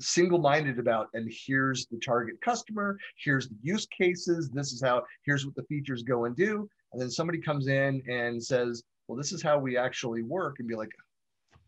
single-minded 0.00 0.78
about 0.78 1.08
and 1.12 1.30
here's 1.46 1.86
the 1.88 1.98
target 1.98 2.40
customer 2.40 2.98
here's 3.22 3.50
the 3.50 3.56
use 3.60 3.86
cases 3.86 4.48
this 4.48 4.72
is 4.72 4.80
how 4.82 5.02
here's 5.26 5.44
what 5.44 5.54
the 5.54 5.62
features 5.64 6.02
go 6.02 6.24
and 6.24 6.34
do. 6.34 6.66
And 6.92 7.00
then 7.00 7.10
somebody 7.10 7.38
comes 7.38 7.68
in 7.68 8.02
and 8.08 8.42
says 8.42 8.82
well 9.06 9.18
this 9.18 9.30
is 9.30 9.42
how 9.42 9.58
we 9.58 9.76
actually 9.76 10.22
work 10.22 10.56
and 10.58 10.66
be 10.66 10.74
like 10.74 10.88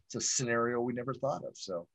it's 0.07 0.15
a 0.15 0.21
scenario 0.21 0.81
we 0.81 0.93
never 0.93 1.15
thought 1.15 1.45
of. 1.45 1.53
So 1.55 1.87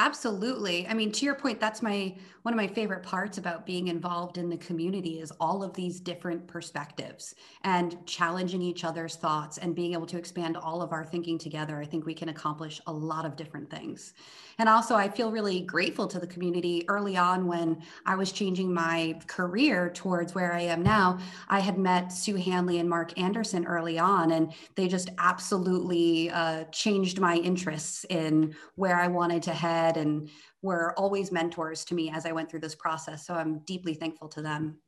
Absolutely. 0.00 0.88
I 0.88 0.94
mean, 0.94 1.12
to 1.12 1.26
your 1.26 1.34
point, 1.34 1.60
that's 1.60 1.82
my 1.82 2.14
one 2.42 2.54
of 2.54 2.56
my 2.56 2.66
favorite 2.66 3.02
parts 3.02 3.36
about 3.36 3.66
being 3.66 3.88
involved 3.88 4.38
in 4.38 4.48
the 4.48 4.56
community 4.56 5.20
is 5.20 5.30
all 5.40 5.62
of 5.62 5.74
these 5.74 6.00
different 6.00 6.46
perspectives 6.46 7.34
and 7.64 7.98
challenging 8.06 8.62
each 8.62 8.82
other's 8.82 9.16
thoughts 9.16 9.58
and 9.58 9.74
being 9.74 9.92
able 9.92 10.06
to 10.06 10.16
expand 10.16 10.56
all 10.56 10.80
of 10.80 10.90
our 10.92 11.04
thinking 11.04 11.36
together. 11.36 11.78
I 11.78 11.84
think 11.84 12.06
we 12.06 12.14
can 12.14 12.30
accomplish 12.30 12.80
a 12.86 12.92
lot 12.92 13.26
of 13.26 13.36
different 13.36 13.68
things. 13.68 14.14
And 14.58 14.70
also, 14.70 14.94
I 14.94 15.08
feel 15.08 15.30
really 15.30 15.60
grateful 15.60 16.06
to 16.06 16.18
the 16.18 16.26
community 16.26 16.84
early 16.88 17.16
on 17.16 17.46
when 17.46 17.82
I 18.06 18.14
was 18.14 18.32
changing 18.32 18.72
my 18.72 19.18
career 19.26 19.90
towards 19.90 20.34
where 20.34 20.52
I 20.52 20.60
am 20.60 20.82
now. 20.82 21.18
I 21.48 21.60
had 21.60 21.78
met 21.78 22.12
Sue 22.12 22.36
Hanley 22.36 22.78
and 22.78 22.88
Marc 22.88 23.18
Anderson 23.18 23.66
early 23.66 23.98
on, 23.98 24.32
and 24.32 24.52
they 24.76 24.88
just 24.88 25.10
absolutely 25.18 26.30
uh, 26.30 26.64
changed 26.72 27.20
my 27.20 27.36
interests 27.36 28.04
in 28.10 28.54
where 28.76 28.96
I 28.96 29.08
wanted 29.08 29.42
to 29.44 29.52
head 29.52 29.89
and 29.96 30.28
were 30.62 30.98
always 30.98 31.32
mentors 31.32 31.84
to 31.86 31.94
me 31.94 32.10
as 32.10 32.26
I 32.26 32.32
went 32.32 32.50
through 32.50 32.60
this 32.60 32.74
process. 32.74 33.26
So 33.26 33.34
I'm 33.34 33.60
deeply 33.60 33.94
thankful 33.94 34.28
to 34.28 34.42
them. 34.42 34.78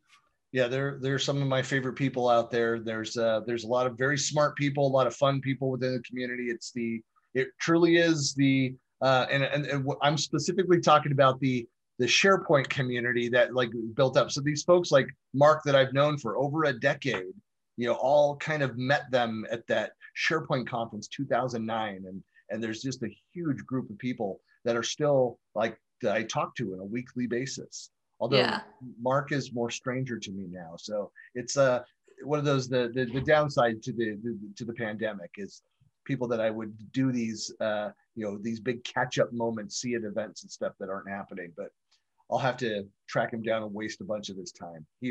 Yeah, 0.52 0.68
they're 0.68 0.98
they're 1.00 1.18
some 1.18 1.40
of 1.40 1.48
my 1.48 1.62
favorite 1.62 1.94
people 1.94 2.28
out 2.28 2.50
there. 2.50 2.78
There's 2.78 3.16
uh, 3.16 3.40
there's 3.46 3.64
a 3.64 3.68
lot 3.68 3.86
of 3.86 3.96
very 3.96 4.18
smart 4.18 4.54
people, 4.56 4.86
a 4.86 4.88
lot 4.88 5.06
of 5.06 5.16
fun 5.16 5.40
people 5.40 5.70
within 5.70 5.94
the 5.94 6.02
community. 6.02 6.44
It's 6.50 6.72
the 6.72 7.00
it 7.34 7.48
truly 7.58 7.96
is 7.96 8.34
the 8.34 8.74
uh, 9.00 9.26
and, 9.30 9.42
and, 9.42 9.66
and 9.66 9.90
I'm 10.02 10.18
specifically 10.18 10.80
talking 10.80 11.12
about 11.12 11.40
the 11.40 11.66
the 11.98 12.06
SharePoint 12.06 12.68
community 12.68 13.28
that 13.30 13.54
like 13.54 13.70
built 13.94 14.16
up. 14.16 14.30
So 14.30 14.40
these 14.40 14.62
folks 14.62 14.90
like 14.90 15.08
Marc 15.34 15.62
that 15.64 15.74
I've 15.74 15.92
known 15.92 16.18
for 16.18 16.36
over 16.36 16.64
a 16.64 16.72
decade, 16.72 17.32
you 17.76 17.86
know, 17.86 17.94
all 17.94 18.36
kind 18.36 18.62
of 18.62 18.76
met 18.76 19.10
them 19.10 19.46
at 19.50 19.66
that 19.68 19.92
SharePoint 20.28 20.66
conference 20.68 21.08
2009, 21.08 22.04
and 22.06 22.22
and 22.52 22.62
there's 22.62 22.82
just 22.82 23.02
a 23.02 23.16
huge 23.32 23.64
group 23.66 23.90
of 23.90 23.98
people 23.98 24.40
that 24.64 24.76
are 24.76 24.82
still 24.82 25.38
like 25.54 25.78
that 26.02 26.14
I 26.14 26.22
talk 26.24 26.54
to 26.56 26.74
on 26.74 26.80
a 26.80 26.84
weekly 26.84 27.26
basis. 27.26 27.90
Although 28.20 28.38
yeah. 28.38 28.60
Marc 29.00 29.32
is 29.32 29.52
more 29.52 29.70
stranger 29.70 30.18
to 30.18 30.30
me 30.30 30.46
now, 30.48 30.74
so 30.76 31.10
it's 31.34 31.56
uh 31.56 31.80
one 32.24 32.38
of 32.38 32.44
those 32.44 32.68
the 32.68 32.92
the, 32.94 33.06
the 33.06 33.20
downside 33.20 33.82
to 33.82 33.92
the, 33.92 34.18
the 34.22 34.38
to 34.56 34.64
the 34.64 34.74
pandemic 34.74 35.30
is 35.38 35.62
people 36.04 36.28
that 36.28 36.40
I 36.40 36.50
would 36.50 36.76
do 36.92 37.12
these, 37.12 37.52
uh, 37.60 37.90
you 38.14 38.24
know, 38.24 38.38
these 38.38 38.60
big 38.60 38.82
catch 38.84 39.18
up 39.18 39.32
moments, 39.32 39.80
see 39.80 39.94
at 39.94 40.02
events 40.02 40.42
and 40.42 40.50
stuff 40.50 40.72
that 40.80 40.88
aren't 40.88 41.08
happening. 41.08 41.52
But 41.56 41.68
I'll 42.30 42.38
have 42.38 42.56
to 42.58 42.84
track 43.08 43.32
him 43.32 43.42
down 43.42 43.62
and 43.62 43.74
waste 43.74 44.00
a 44.00 44.04
bunch 44.04 44.30
of 44.30 44.36
his 44.36 44.52
time. 44.52 44.86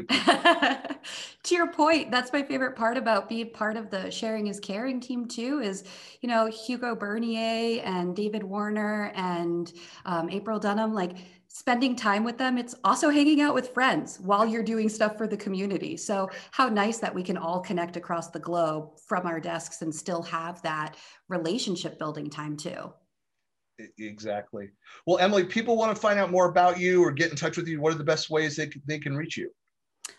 to 1.43 1.55
your 1.55 1.71
point, 1.71 2.09
that's 2.09 2.33
my 2.33 2.41
favorite 2.41 2.75
part 2.75 2.97
about 2.97 3.29
being 3.29 3.51
part 3.51 3.77
of 3.77 3.89
the 3.89 4.09
Sharing 4.09 4.47
is 4.47 4.59
Caring 4.59 4.99
team 4.99 5.27
too. 5.27 5.59
Is 5.59 5.83
you 6.21 6.29
know 6.29 6.47
Hugo 6.47 6.95
Bernier 6.95 7.81
and 7.83 8.15
David 8.15 8.43
Warner 8.43 9.11
and 9.15 9.71
um, 10.05 10.29
April 10.29 10.59
Dunham, 10.59 10.93
like 10.93 11.17
spending 11.47 11.95
time 11.95 12.23
with 12.23 12.37
them. 12.37 12.57
It's 12.57 12.75
also 12.83 13.09
hanging 13.09 13.41
out 13.41 13.53
with 13.53 13.73
friends 13.73 14.19
while 14.21 14.45
you're 14.45 14.63
doing 14.63 14.87
stuff 14.87 15.17
for 15.17 15.27
the 15.27 15.35
community. 15.35 15.97
So 15.97 16.29
how 16.51 16.69
nice 16.69 16.99
that 16.99 17.13
we 17.13 17.23
can 17.23 17.37
all 17.37 17.59
connect 17.59 17.97
across 17.97 18.29
the 18.29 18.39
globe 18.39 18.97
from 19.05 19.27
our 19.27 19.39
desks 19.39 19.81
and 19.81 19.93
still 19.93 20.21
have 20.23 20.61
that 20.61 20.95
relationship 21.27 21.99
building 21.99 22.29
time 22.29 22.55
too. 22.55 22.93
Exactly. 23.97 24.69
Well, 25.05 25.17
Emily, 25.19 25.43
people 25.43 25.77
want 25.77 25.95
to 25.95 26.01
find 26.01 26.19
out 26.19 26.31
more 26.31 26.49
about 26.49 26.79
you 26.79 27.03
or 27.03 27.11
get 27.11 27.31
in 27.31 27.35
touch 27.35 27.57
with 27.57 27.67
you. 27.67 27.79
What 27.81 27.93
are 27.93 27.97
the 27.97 28.03
best 28.03 28.29
ways 28.29 28.55
they, 28.55 28.69
they 28.85 28.99
can 28.99 29.15
reach 29.15 29.37
you? 29.37 29.51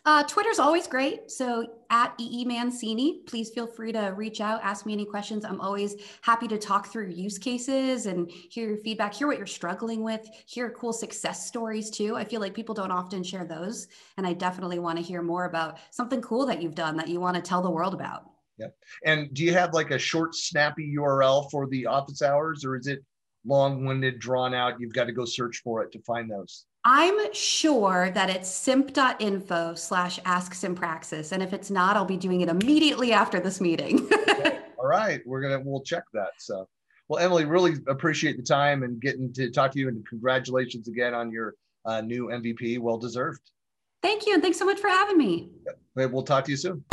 Uh, 0.04 0.22
Twitter's 0.24 0.58
always 0.58 0.86
great. 0.88 1.30
So 1.30 1.66
at 1.90 2.14
EE 2.18 2.44
Mancini, 2.44 3.20
please 3.26 3.50
feel 3.50 3.66
free 3.66 3.92
to 3.92 4.14
reach 4.16 4.40
out, 4.40 4.60
ask 4.64 4.84
me 4.84 4.92
any 4.92 5.04
questions. 5.04 5.44
I'm 5.44 5.60
always 5.60 5.94
happy 6.22 6.48
to 6.48 6.58
talk 6.58 6.88
through 6.88 7.10
use 7.10 7.38
cases 7.38 8.06
and 8.06 8.28
hear 8.30 8.68
your 8.68 8.78
feedback, 8.78 9.14
hear 9.14 9.28
what 9.28 9.38
you're 9.38 9.46
struggling 9.46 10.02
with, 10.02 10.28
hear 10.46 10.70
cool 10.70 10.92
success 10.92 11.46
stories 11.46 11.88
too. 11.90 12.16
I 12.16 12.24
feel 12.24 12.40
like 12.40 12.54
people 12.54 12.74
don't 12.74 12.90
often 12.90 13.22
share 13.22 13.44
those. 13.44 13.86
And 14.16 14.26
I 14.26 14.32
definitely 14.32 14.80
want 14.80 14.98
to 14.98 15.04
hear 15.04 15.22
more 15.22 15.44
about 15.44 15.78
something 15.90 16.20
cool 16.20 16.46
that 16.46 16.60
you've 16.60 16.74
done 16.74 16.96
that 16.96 17.08
you 17.08 17.20
want 17.20 17.36
to 17.36 17.42
tell 17.42 17.62
the 17.62 17.70
world 17.70 17.94
about. 17.94 18.24
Yeah. 18.58 18.68
And 19.04 19.32
do 19.32 19.44
you 19.44 19.52
have 19.52 19.72
like 19.72 19.92
a 19.92 19.98
short, 19.98 20.34
snappy 20.34 20.94
URL 20.98 21.50
for 21.50 21.68
the 21.68 21.86
office 21.86 22.22
hours 22.22 22.64
or 22.64 22.76
is 22.76 22.86
it 22.86 23.04
long-winded, 23.46 24.18
drawn 24.18 24.54
out. 24.54 24.80
You've 24.80 24.92
got 24.92 25.04
to 25.04 25.12
go 25.12 25.24
search 25.24 25.60
for 25.62 25.82
it 25.82 25.92
to 25.92 26.00
find 26.00 26.30
those. 26.30 26.66
I'm 26.84 27.32
sure 27.32 28.10
that 28.10 28.28
it's 28.28 28.48
simp.info 28.48 29.74
slash 29.74 30.18
ask 30.24 30.52
Sympraxis. 30.52 31.32
And 31.32 31.42
if 31.42 31.52
it's 31.52 31.70
not, 31.70 31.96
I'll 31.96 32.04
be 32.04 32.16
doing 32.16 32.40
it 32.40 32.48
immediately 32.48 33.12
after 33.12 33.38
this 33.38 33.60
meeting. 33.60 34.08
okay. 34.28 34.58
All 34.78 34.86
right. 34.86 35.20
We're 35.24 35.40
going 35.40 35.62
to, 35.62 35.68
we'll 35.68 35.82
check 35.82 36.02
that. 36.12 36.30
So, 36.38 36.68
well, 37.08 37.22
Emily, 37.22 37.44
really 37.44 37.74
appreciate 37.88 38.36
the 38.36 38.42
time 38.42 38.82
and 38.82 39.00
getting 39.00 39.32
to 39.34 39.50
talk 39.50 39.70
to 39.72 39.78
you 39.78 39.88
and 39.88 40.06
congratulations 40.08 40.88
again 40.88 41.14
on 41.14 41.30
your 41.30 41.54
uh, 41.84 42.00
new 42.00 42.28
MVP. 42.28 42.80
Well 42.80 42.98
deserved. 42.98 43.40
Thank 44.02 44.26
you. 44.26 44.34
And 44.34 44.42
thanks 44.42 44.58
so 44.58 44.64
much 44.64 44.80
for 44.80 44.88
having 44.88 45.16
me. 45.16 45.50
We'll 45.94 46.22
talk 46.22 46.44
to 46.46 46.50
you 46.50 46.56
soon. 46.56 46.84